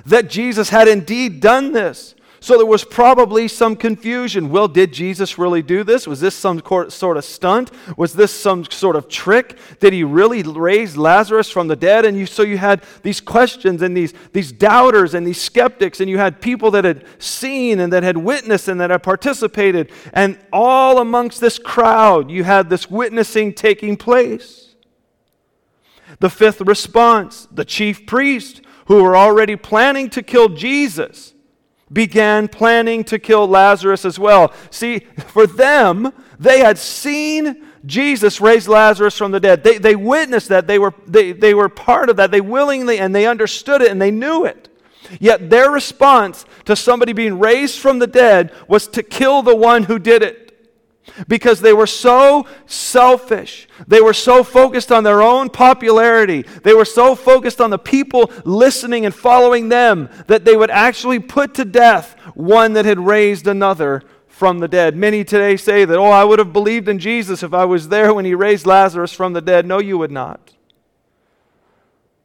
that 0.05 0.29
Jesus 0.29 0.69
had 0.69 0.87
indeed 0.87 1.39
done 1.39 1.71
this. 1.71 2.13
So 2.41 2.57
there 2.57 2.65
was 2.65 2.85
probably 2.85 3.47
some 3.49 3.75
confusion. 3.75 4.49
Well, 4.49 4.69
did 4.69 4.93
Jesus 4.93 5.37
really 5.37 5.61
do 5.61 5.83
this? 5.83 6.07
Was 6.07 6.21
this 6.21 6.35
some 6.35 6.61
sort 6.89 7.17
of 7.17 7.25
stunt? 7.25 7.69
Was 7.97 8.13
this 8.13 8.31
some 8.31 8.63
sort 8.65 8.95
of 8.95 9.09
trick? 9.09 9.57
Did 9.79 9.91
he 9.91 10.05
really 10.05 10.43
raise 10.43 10.95
Lazarus 10.95 11.49
from 11.49 11.67
the 11.67 11.75
dead? 11.75 12.05
And 12.05 12.17
you, 12.17 12.25
so 12.25 12.43
you 12.43 12.57
had 12.57 12.83
these 13.03 13.19
questions 13.19 13.81
and 13.81 13.95
these, 13.95 14.13
these 14.31 14.53
doubters 14.53 15.13
and 15.13 15.27
these 15.27 15.41
skeptics, 15.41 15.99
and 15.99 16.09
you 16.09 16.17
had 16.17 16.39
people 16.39 16.71
that 16.71 16.85
had 16.85 17.03
seen 17.17 17.81
and 17.81 17.91
that 17.91 18.03
had 18.03 18.17
witnessed 18.17 18.69
and 18.69 18.79
that 18.79 18.89
had 18.89 19.03
participated. 19.03 19.91
And 20.13 20.39
all 20.53 20.99
amongst 20.99 21.41
this 21.41 21.59
crowd, 21.59 22.31
you 22.31 22.45
had 22.45 22.69
this 22.69 22.89
witnessing 22.89 23.53
taking 23.53 23.97
place. 23.97 24.75
The 26.19 26.29
fifth 26.29 26.61
response 26.61 27.47
the 27.51 27.65
chief 27.65 28.05
priest, 28.05 28.61
who 28.85 29.03
were 29.03 29.15
already 29.15 29.55
planning 29.55 30.09
to 30.09 30.23
kill 30.23 30.49
Jesus 30.49 31.33
began 31.91 32.47
planning 32.47 33.03
to 33.05 33.19
kill 33.19 33.47
Lazarus 33.47 34.05
as 34.05 34.19
well. 34.19 34.53
See, 34.69 34.99
for 35.27 35.47
them, 35.47 36.13
they 36.39 36.59
had 36.59 36.77
seen 36.77 37.65
Jesus 37.85 38.41
raise 38.41 38.67
Lazarus 38.67 39.17
from 39.17 39.31
the 39.31 39.39
dead. 39.39 39.63
They, 39.63 39.77
they 39.77 39.95
witnessed 39.95 40.49
that. 40.49 40.67
They 40.67 40.79
were, 40.79 40.93
they, 41.07 41.31
they 41.31 41.53
were 41.53 41.69
part 41.69 42.09
of 42.09 42.17
that. 42.17 42.31
They 42.31 42.41
willingly 42.41 42.99
and 42.99 43.15
they 43.15 43.25
understood 43.25 43.81
it 43.81 43.91
and 43.91 44.01
they 44.01 44.11
knew 44.11 44.45
it. 44.45 44.69
Yet 45.19 45.49
their 45.49 45.71
response 45.71 46.45
to 46.65 46.75
somebody 46.75 47.13
being 47.13 47.39
raised 47.39 47.79
from 47.79 47.99
the 47.99 48.07
dead 48.07 48.53
was 48.67 48.87
to 48.89 49.01
kill 49.01 49.41
the 49.41 49.55
one 49.55 49.83
who 49.83 49.97
did 49.97 50.21
it 50.21 50.48
because 51.27 51.61
they 51.61 51.73
were 51.73 51.87
so 51.87 52.45
selfish. 52.65 53.67
They 53.87 54.01
were 54.01 54.13
so 54.13 54.43
focused 54.43 54.91
on 54.91 55.03
their 55.03 55.21
own 55.21 55.49
popularity. 55.49 56.43
They 56.63 56.73
were 56.73 56.85
so 56.85 57.15
focused 57.15 57.61
on 57.61 57.69
the 57.69 57.79
people 57.79 58.31
listening 58.45 59.05
and 59.05 59.13
following 59.13 59.69
them 59.69 60.09
that 60.27 60.45
they 60.45 60.55
would 60.55 60.71
actually 60.71 61.19
put 61.19 61.53
to 61.55 61.65
death 61.65 62.15
one 62.35 62.73
that 62.73 62.85
had 62.85 62.99
raised 62.99 63.47
another 63.47 64.03
from 64.27 64.59
the 64.59 64.67
dead. 64.67 64.95
Many 64.95 65.23
today 65.23 65.57
say 65.57 65.83
that, 65.83 65.97
oh, 65.97 66.05
I 66.05 66.23
would 66.23 66.39
have 66.39 66.53
believed 66.53 66.87
in 66.87 66.99
Jesus 66.99 67.43
if 67.43 67.53
I 67.53 67.65
was 67.65 67.89
there 67.89 68.13
when 68.13 68.23
he 68.25 68.33
raised 68.33 68.65
Lazarus 68.65 69.11
from 69.11 69.33
the 69.33 69.41
dead. 69.41 69.65
No, 69.65 69.79
you 69.79 69.97
would 69.97 70.11
not. 70.11 70.53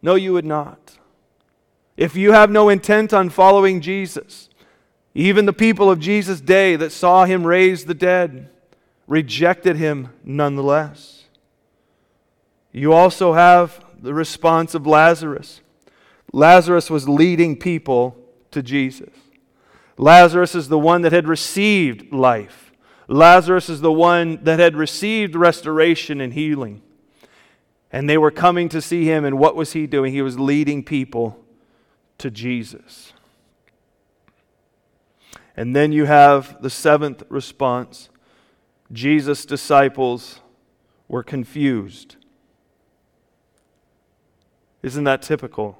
No, 0.00 0.14
you 0.14 0.32
would 0.32 0.44
not. 0.44 0.98
If 1.96 2.14
you 2.14 2.32
have 2.32 2.50
no 2.50 2.68
intent 2.68 3.12
on 3.12 3.30
following 3.30 3.80
Jesus, 3.80 4.48
even 5.14 5.46
the 5.46 5.52
people 5.52 5.90
of 5.90 5.98
Jesus' 5.98 6.40
day 6.40 6.76
that 6.76 6.92
saw 6.92 7.24
him 7.24 7.46
raise 7.46 7.84
the 7.84 7.94
dead, 7.94 8.50
rejected 9.06 9.76
him 9.76 10.10
nonetheless. 10.24 11.24
You 12.72 12.92
also 12.92 13.34
have 13.34 13.84
the 14.00 14.14
response 14.14 14.74
of 14.74 14.86
Lazarus. 14.86 15.60
Lazarus 16.32 16.90
was 16.90 17.08
leading 17.08 17.56
people 17.56 18.16
to 18.50 18.62
Jesus. 18.62 19.10
Lazarus 19.96 20.54
is 20.54 20.68
the 20.68 20.78
one 20.78 21.02
that 21.02 21.12
had 21.12 21.28
received 21.28 22.12
life. 22.12 22.72
Lazarus 23.06 23.68
is 23.68 23.80
the 23.80 23.92
one 23.92 24.42
that 24.42 24.58
had 24.58 24.76
received 24.76 25.36
restoration 25.36 26.20
and 26.20 26.32
healing. 26.32 26.82
And 27.92 28.10
they 28.10 28.18
were 28.18 28.32
coming 28.32 28.68
to 28.70 28.82
see 28.82 29.04
him, 29.04 29.24
and 29.24 29.38
what 29.38 29.54
was 29.54 29.72
he 29.72 29.86
doing? 29.86 30.12
He 30.12 30.22
was 30.22 30.38
leading 30.38 30.82
people 30.82 31.38
to 32.18 32.30
Jesus. 32.30 33.12
And 35.56 35.76
then 35.76 35.92
you 35.92 36.06
have 36.06 36.60
the 36.60 36.70
seventh 36.70 37.22
response 37.28 38.08
Jesus' 38.92 39.44
disciples 39.44 40.40
were 41.08 41.22
confused. 41.22 42.16
Isn't 44.82 45.04
that 45.04 45.22
typical 45.22 45.78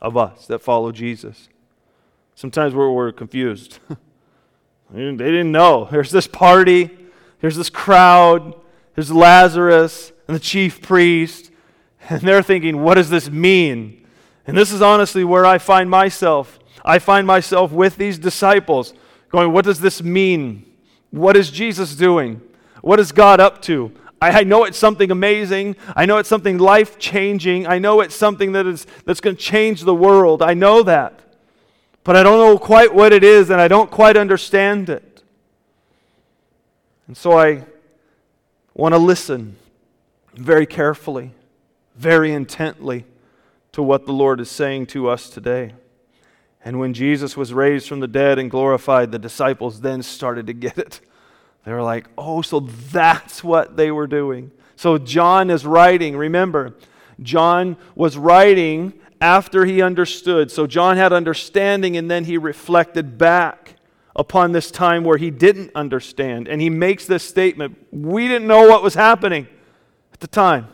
of 0.00 0.16
us 0.16 0.46
that 0.46 0.58
follow 0.58 0.92
Jesus? 0.92 1.48
Sometimes 2.34 2.74
we're, 2.74 2.90
we're 2.90 3.12
confused. 3.12 3.78
they 4.90 5.00
didn't 5.10 5.52
know. 5.52 5.88
There's 5.90 6.10
this 6.10 6.26
party, 6.26 6.90
there's 7.40 7.56
this 7.56 7.70
crowd, 7.70 8.54
there's 8.94 9.12
Lazarus 9.12 10.12
and 10.26 10.34
the 10.34 10.40
chief 10.40 10.82
priest, 10.82 11.50
and 12.08 12.20
they're 12.22 12.42
thinking, 12.42 12.82
what 12.82 12.94
does 12.94 13.10
this 13.10 13.30
mean? 13.30 14.06
And 14.46 14.56
this 14.56 14.72
is 14.72 14.82
honestly 14.82 15.24
where 15.24 15.46
I 15.46 15.58
find 15.58 15.88
myself. 15.88 16.58
I 16.84 16.98
find 16.98 17.26
myself 17.26 17.70
with 17.70 17.96
these 17.96 18.18
disciples 18.18 18.92
going, 19.28 19.52
what 19.52 19.64
does 19.64 19.80
this 19.80 20.02
mean? 20.02 20.71
What 21.12 21.36
is 21.36 21.50
Jesus 21.50 21.94
doing? 21.94 22.40
What 22.80 22.98
is 22.98 23.12
God 23.12 23.38
up 23.38 23.62
to? 23.62 23.92
I, 24.20 24.40
I 24.40 24.42
know 24.44 24.64
it's 24.64 24.78
something 24.78 25.10
amazing. 25.10 25.76
I 25.94 26.06
know 26.06 26.18
it's 26.18 26.28
something 26.28 26.58
life 26.58 26.98
changing. 26.98 27.66
I 27.66 27.78
know 27.78 28.00
it's 28.00 28.14
something 28.14 28.52
that 28.52 28.66
is, 28.66 28.86
that's 29.04 29.20
going 29.20 29.36
to 29.36 29.42
change 29.42 29.82
the 29.82 29.94
world. 29.94 30.42
I 30.42 30.54
know 30.54 30.82
that. 30.82 31.20
But 32.02 32.16
I 32.16 32.22
don't 32.22 32.38
know 32.38 32.58
quite 32.58 32.92
what 32.94 33.12
it 33.12 33.22
is, 33.22 33.50
and 33.50 33.60
I 33.60 33.68
don't 33.68 33.90
quite 33.90 34.16
understand 34.16 34.88
it. 34.88 35.22
And 37.06 37.16
so 37.16 37.38
I 37.38 37.66
want 38.74 38.94
to 38.94 38.98
listen 38.98 39.56
very 40.34 40.66
carefully, 40.66 41.32
very 41.94 42.32
intently 42.32 43.04
to 43.72 43.82
what 43.82 44.06
the 44.06 44.12
Lord 44.12 44.40
is 44.40 44.50
saying 44.50 44.86
to 44.86 45.08
us 45.08 45.28
today. 45.28 45.74
And 46.64 46.78
when 46.78 46.94
Jesus 46.94 47.36
was 47.36 47.52
raised 47.52 47.88
from 47.88 48.00
the 48.00 48.08
dead 48.08 48.38
and 48.38 48.50
glorified, 48.50 49.10
the 49.10 49.18
disciples 49.18 49.80
then 49.80 50.02
started 50.02 50.46
to 50.46 50.52
get 50.52 50.78
it. 50.78 51.00
They 51.64 51.72
were 51.72 51.82
like, 51.82 52.06
oh, 52.16 52.42
so 52.42 52.60
that's 52.60 53.42
what 53.42 53.76
they 53.76 53.90
were 53.90 54.06
doing. 54.06 54.50
So 54.76 54.98
John 54.98 55.50
is 55.50 55.64
writing, 55.64 56.16
remember, 56.16 56.74
John 57.20 57.76
was 57.94 58.16
writing 58.16 58.94
after 59.20 59.64
he 59.64 59.80
understood. 59.80 60.50
So 60.50 60.66
John 60.66 60.96
had 60.96 61.12
understanding 61.12 61.96
and 61.96 62.10
then 62.10 62.24
he 62.24 62.36
reflected 62.36 63.16
back 63.18 63.76
upon 64.14 64.52
this 64.52 64.70
time 64.70 65.04
where 65.04 65.16
he 65.16 65.30
didn't 65.30 65.70
understand. 65.74 66.48
And 66.48 66.60
he 66.60 66.68
makes 66.70 67.06
this 67.06 67.22
statement 67.26 67.76
We 67.90 68.28
didn't 68.28 68.48
know 68.48 68.68
what 68.68 68.82
was 68.82 68.94
happening 68.94 69.46
at 70.12 70.20
the 70.20 70.26
time, 70.26 70.68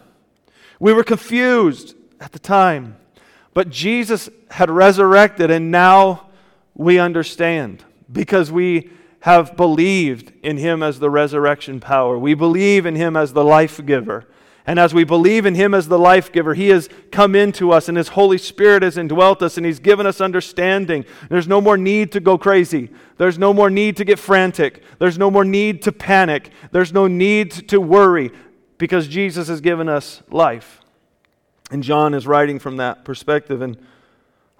we 0.81 0.93
were 0.93 1.05
confused 1.05 1.95
at 2.21 2.33
the 2.33 2.39
time. 2.39 2.97
But 3.55 3.71
Jesus 3.71 4.29
had 4.51 4.71
resurrected, 4.71 5.51
and 5.51 5.71
now 5.71 6.29
we 6.75 6.99
understand 6.99 7.85
because 8.11 8.53
we 8.53 8.91
have 9.21 9.57
believed 9.57 10.33
in 10.43 10.57
him 10.57 10.83
as 10.83 11.01
the 11.01 11.11
resurrection 11.11 11.81
power. 11.81 12.19
We 12.19 12.35
believe 12.35 12.87
in 12.87 12.95
him 12.95 13.17
as 13.17 13.33
the 13.33 13.45
life 13.45 13.85
giver. 13.85 14.27
And 14.65 14.79
as 14.79 14.93
we 14.93 15.03
believe 15.03 15.47
in 15.47 15.55
him 15.55 15.73
as 15.73 15.89
the 15.89 15.99
life 15.99 16.31
giver, 16.31 16.53
he 16.53 16.69
has 16.69 16.91
come 17.11 17.35
into 17.35 17.73
us 17.73 17.89
and 17.89 17.97
his 17.97 18.09
Holy 18.09 18.37
Spirit 18.37 18.83
has 18.83 18.99
indwelt 18.99 19.43
us 19.43 19.57
and 19.57 19.65
he's 19.65 19.79
given 19.79 20.07
us 20.07 20.21
understanding. 20.21 21.07
There's 21.31 21.49
no 21.49 21.63
more 21.63 21.79
need 21.79 22.13
to 22.13 22.21
go 22.21 22.37
crazy. 22.37 22.91
There's 23.17 23.39
no 23.39 23.55
more 23.55 23.71
need 23.71 23.97
to 23.97 24.05
get 24.05 24.19
frantic. 24.19 24.83
There's 24.99 25.17
no 25.17 25.31
more 25.31 25.45
need 25.45 25.83
to 25.83 25.93
panic. 25.93 26.51
There's 26.71 26.93
no 26.93 27.07
need 27.09 27.51
to 27.69 27.81
worry 27.81 28.31
because 28.77 29.09
Jesus 29.09 29.49
has 29.49 29.63
given 29.63 29.89
us 29.89 30.23
life. 30.31 30.81
And 31.71 31.83
John 31.83 32.15
is 32.15 32.27
writing 32.27 32.59
from 32.59 32.79
that 32.79 33.05
perspective. 33.05 33.61
And 33.61 33.77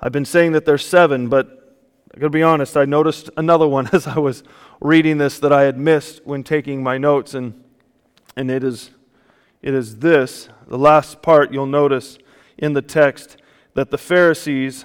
I've 0.01 0.13
been 0.13 0.25
saying 0.25 0.53
that 0.53 0.65
there's 0.65 0.85
seven, 0.85 1.29
but 1.29 1.77
I 2.15 2.19
gotta 2.19 2.31
be 2.31 2.43
honest, 2.43 2.77
I 2.77 2.85
noticed 2.85 3.31
another 3.37 3.67
one 3.67 3.89
as 3.93 4.07
I 4.07 4.19
was 4.19 4.43
reading 4.81 5.19
this 5.19 5.39
that 5.41 5.53
I 5.53 5.63
had 5.63 5.79
missed 5.79 6.21
when 6.25 6.45
taking 6.45 6.83
my 6.83 6.99
notes, 6.99 7.35
and, 7.35 7.63
and 8.37 8.51
it, 8.51 8.63
is, 8.63 8.91
it 9.63 9.75
is 9.75 9.99
this. 9.99 10.49
The 10.67 10.79
last 10.79 11.23
part 11.23 11.53
you'll 11.53 11.67
notice 11.67 12.19
in 12.57 12.73
the 12.73 12.83
text 12.83 13.37
that 13.75 13.91
the 13.91 13.99
Pharisees 13.99 14.85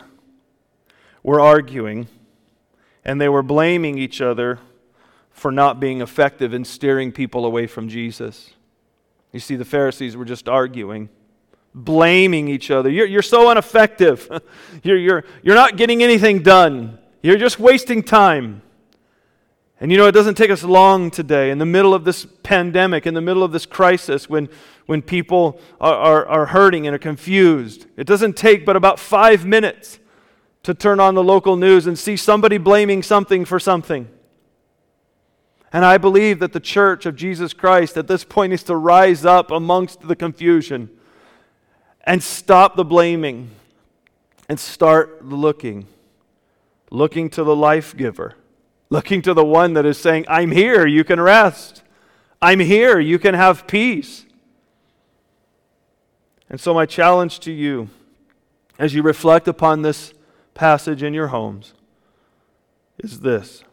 were 1.23 1.39
arguing 1.39 2.07
and 3.03 3.19
they 3.19 3.29
were 3.29 3.43
blaming 3.43 3.97
each 3.97 4.21
other 4.21 4.59
for 5.31 5.51
not 5.51 5.79
being 5.79 6.01
effective 6.01 6.53
in 6.53 6.63
steering 6.63 7.11
people 7.11 7.45
away 7.45 7.67
from 7.67 7.89
Jesus. 7.89 8.51
You 9.31 9.39
see, 9.39 9.55
the 9.55 9.65
Pharisees 9.65 10.15
were 10.15 10.25
just 10.25 10.47
arguing 10.47 11.09
blaming 11.73 12.47
each 12.47 12.69
other. 12.71 12.89
You're, 12.89 13.07
you're 13.07 13.21
so 13.21 13.49
ineffective. 13.49 14.29
you're, 14.83 14.97
you're, 14.97 15.23
you're 15.41 15.55
not 15.55 15.77
getting 15.77 16.03
anything 16.03 16.43
done. 16.43 16.99
You're 17.21 17.37
just 17.37 17.59
wasting 17.59 18.03
time. 18.03 18.61
And 19.79 19.91
you 19.91 19.97
know, 19.97 20.07
it 20.07 20.11
doesn't 20.13 20.35
take 20.35 20.51
us 20.51 20.63
long 20.63 21.11
today, 21.11 21.49
in 21.49 21.57
the 21.57 21.65
middle 21.65 21.93
of 21.93 22.05
this 22.05 22.25
pandemic, 22.43 23.05
in 23.05 23.13
the 23.13 23.21
middle 23.21 23.43
of 23.43 23.51
this 23.51 23.65
crisis, 23.65 24.29
when, 24.29 24.47
when 24.85 25.01
people 25.01 25.59
are, 25.81 25.95
are, 25.95 26.25
are 26.27 26.45
hurting 26.47 26.87
and 26.87 26.95
are 26.95 26.99
confused. 26.99 27.87
It 27.97 28.07
doesn't 28.07 28.37
take 28.37 28.65
but 28.65 28.75
about 28.75 28.99
five 28.99 29.45
minutes 29.45 29.99
to 30.63 30.73
turn 30.73 30.99
on 30.99 31.15
the 31.15 31.23
local 31.23 31.57
news 31.57 31.87
and 31.87 31.99
see 31.99 32.15
somebody 32.15 32.57
blaming 32.57 33.03
something 33.03 33.43
for 33.43 33.59
something. 33.59 34.07
And 35.73 35.83
I 35.83 35.97
believe 35.97 36.39
that 36.39 36.53
the 36.53 36.59
church 36.59 37.05
of 37.05 37.15
Jesus 37.15 37.51
Christ 37.51 37.97
at 37.97 38.07
this 38.07 38.23
point 38.23 38.51
needs 38.51 38.63
to 38.63 38.75
rise 38.75 39.25
up 39.25 39.49
amongst 39.51 40.07
the 40.07 40.15
confusion 40.15 40.89
and 42.03 42.21
stop 42.21 42.75
the 42.75 42.83
blaming 42.83 43.51
and 44.49 44.59
start 44.59 45.25
looking. 45.25 45.87
Looking 46.91 47.29
to 47.31 47.43
the 47.43 47.55
life 47.55 47.97
giver, 47.97 48.35
looking 48.89 49.23
to 49.23 49.33
the 49.33 49.43
one 49.43 49.73
that 49.73 49.85
is 49.85 49.97
saying, 49.97 50.25
I'm 50.27 50.51
here, 50.51 50.85
you 50.85 51.03
can 51.03 51.19
rest. 51.19 51.81
I'm 52.39 52.59
here, 52.59 52.99
you 52.99 53.17
can 53.17 53.33
have 53.33 53.65
peace. 53.65 54.25
And 56.49 56.59
so, 56.59 56.73
my 56.73 56.85
challenge 56.85 57.39
to 57.41 57.51
you 57.51 57.89
as 58.77 58.93
you 58.93 59.01
reflect 59.01 59.47
upon 59.47 59.81
this 59.81 60.13
passage 60.53 61.01
in 61.01 61.13
your 61.13 61.27
homes 61.27 61.73
is 62.99 63.21
this 63.21 63.63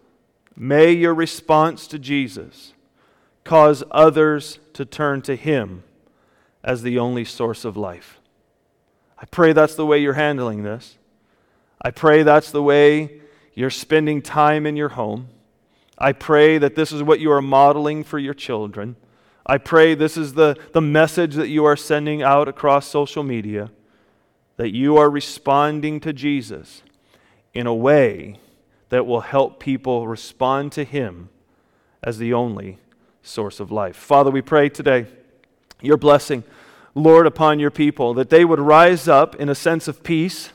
May 0.57 0.93
your 0.93 1.15
response 1.15 1.87
to 1.89 1.99
Jesus 1.99 2.73
cause 3.45 3.83
others 3.91 4.59
to 4.75 4.85
turn 4.85 5.21
to 5.23 5.35
Him 5.35 5.83
as 6.63 6.83
the 6.83 6.99
only 6.99 7.25
source 7.25 7.65
of 7.65 7.77
life. 7.77 8.20
I 9.21 9.27
pray 9.27 9.53
that's 9.53 9.75
the 9.75 9.87
way 9.87 9.99
you're 9.99 10.15
handling 10.15 10.63
this. 10.63 10.97
I 11.83 11.91
pray 11.91 12.23
that's 12.23 12.51
the 12.51 12.63
way 12.63 13.21
you're 13.55 13.71
spending 13.71 14.23
time 14.23 14.67
in 14.67 14.77
your 14.77 14.91
home. 14.91 15.29
I 15.99 16.13
pray 16.13 16.59
that 16.59 16.75
this 16.75 16.93
is 16.93 17.03
what 17.03 17.21
you 17.21 17.31
are 17.33 17.43
modeling 17.43 18.05
for 18.05 18.19
your 18.19 18.35
children. 18.35 18.97
I 19.45 19.59
pray 19.59 19.95
this 19.95 20.17
is 20.17 20.35
the, 20.35 20.57
the 20.73 20.81
message 20.81 21.35
that 21.35 21.49
you 21.49 21.65
are 21.65 21.77
sending 21.77 22.23
out 22.23 22.49
across 22.49 22.87
social 22.87 23.23
media 23.23 23.71
that 24.61 24.75
you 24.75 24.99
are 24.99 25.09
responding 25.09 26.01
to 26.01 26.13
Jesus 26.13 26.83
in 27.55 27.67
a 27.67 27.75
way 27.75 28.39
that 28.91 29.07
will 29.07 29.23
help 29.23 29.59
people 29.59 30.07
respond 30.07 30.71
to 30.73 30.85
Him 30.85 31.31
as 32.03 32.19
the 32.19 32.35
only 32.35 32.77
source 33.23 33.59
of 33.59 33.73
life. 33.73 33.97
Father, 33.97 34.31
we 34.31 34.43
pray 34.43 34.69
today 34.69 35.07
your 35.81 35.97
blessing, 35.97 36.45
Lord, 36.95 37.27
upon 37.27 37.61
your 37.61 37.71
people, 37.71 38.15
that 38.15 38.31
they 38.31 38.45
would 38.45 38.59
rise 38.59 39.07
up 39.07 39.37
in 39.37 39.49
a 39.49 39.55
sense 39.55 39.89
of 39.89 40.03
peace, 40.03 40.51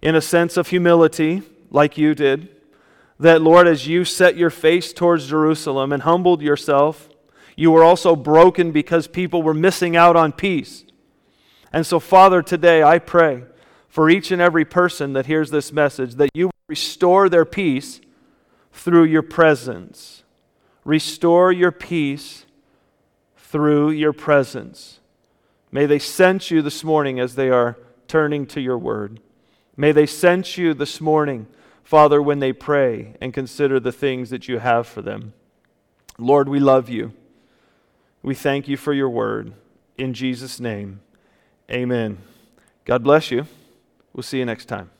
in 0.00 0.14
a 0.14 0.20
sense 0.20 0.56
of 0.56 0.68
humility, 0.68 1.42
like 1.70 1.98
you 1.98 2.14
did. 2.14 2.48
That, 3.18 3.42
Lord, 3.42 3.66
as 3.66 3.86
you 3.86 4.04
set 4.04 4.36
your 4.36 4.50
face 4.50 4.92
towards 4.92 5.28
Jerusalem 5.28 5.92
and 5.92 6.02
humbled 6.02 6.42
yourself, 6.42 7.08
you 7.56 7.70
were 7.70 7.84
also 7.84 8.16
broken 8.16 8.72
because 8.72 9.06
people 9.06 9.42
were 9.42 9.54
missing 9.54 9.96
out 9.96 10.16
on 10.16 10.32
peace. 10.32 10.84
And 11.72 11.86
so, 11.86 12.00
Father, 12.00 12.42
today 12.42 12.82
I 12.82 12.98
pray 12.98 13.44
for 13.88 14.08
each 14.08 14.30
and 14.30 14.40
every 14.40 14.64
person 14.64 15.12
that 15.12 15.26
hears 15.26 15.50
this 15.50 15.72
message 15.72 16.14
that 16.14 16.30
you 16.34 16.50
restore 16.68 17.28
their 17.28 17.44
peace 17.44 18.00
through 18.72 19.04
your 19.04 19.22
presence. 19.22 20.24
Restore 20.84 21.52
your 21.52 21.72
peace 21.72 22.46
through 23.36 23.90
your 23.90 24.12
presence. 24.12 24.98
May 25.72 25.86
they 25.86 25.98
sense 25.98 26.50
you 26.50 26.60
this 26.60 26.84
morning 26.84 27.18
as 27.18 27.34
they 27.34 27.48
are 27.48 27.78
turning 28.06 28.46
to 28.48 28.60
your 28.60 28.76
word. 28.76 29.20
May 29.76 29.90
they 29.90 30.04
sense 30.04 30.58
you 30.58 30.74
this 30.74 31.00
morning, 31.00 31.46
Father, 31.82 32.20
when 32.20 32.38
they 32.38 32.52
pray 32.52 33.16
and 33.22 33.32
consider 33.32 33.80
the 33.80 33.90
things 33.90 34.28
that 34.30 34.46
you 34.46 34.58
have 34.58 34.86
for 34.86 35.00
them. 35.00 35.32
Lord, 36.18 36.48
we 36.48 36.60
love 36.60 36.90
you. 36.90 37.14
We 38.22 38.34
thank 38.34 38.68
you 38.68 38.76
for 38.76 38.92
your 38.92 39.08
word. 39.08 39.54
In 39.96 40.14
Jesus' 40.14 40.60
name, 40.60 41.00
amen. 41.70 42.18
God 42.84 43.02
bless 43.02 43.30
you. 43.30 43.46
We'll 44.12 44.22
see 44.22 44.38
you 44.38 44.44
next 44.44 44.66
time. 44.66 44.92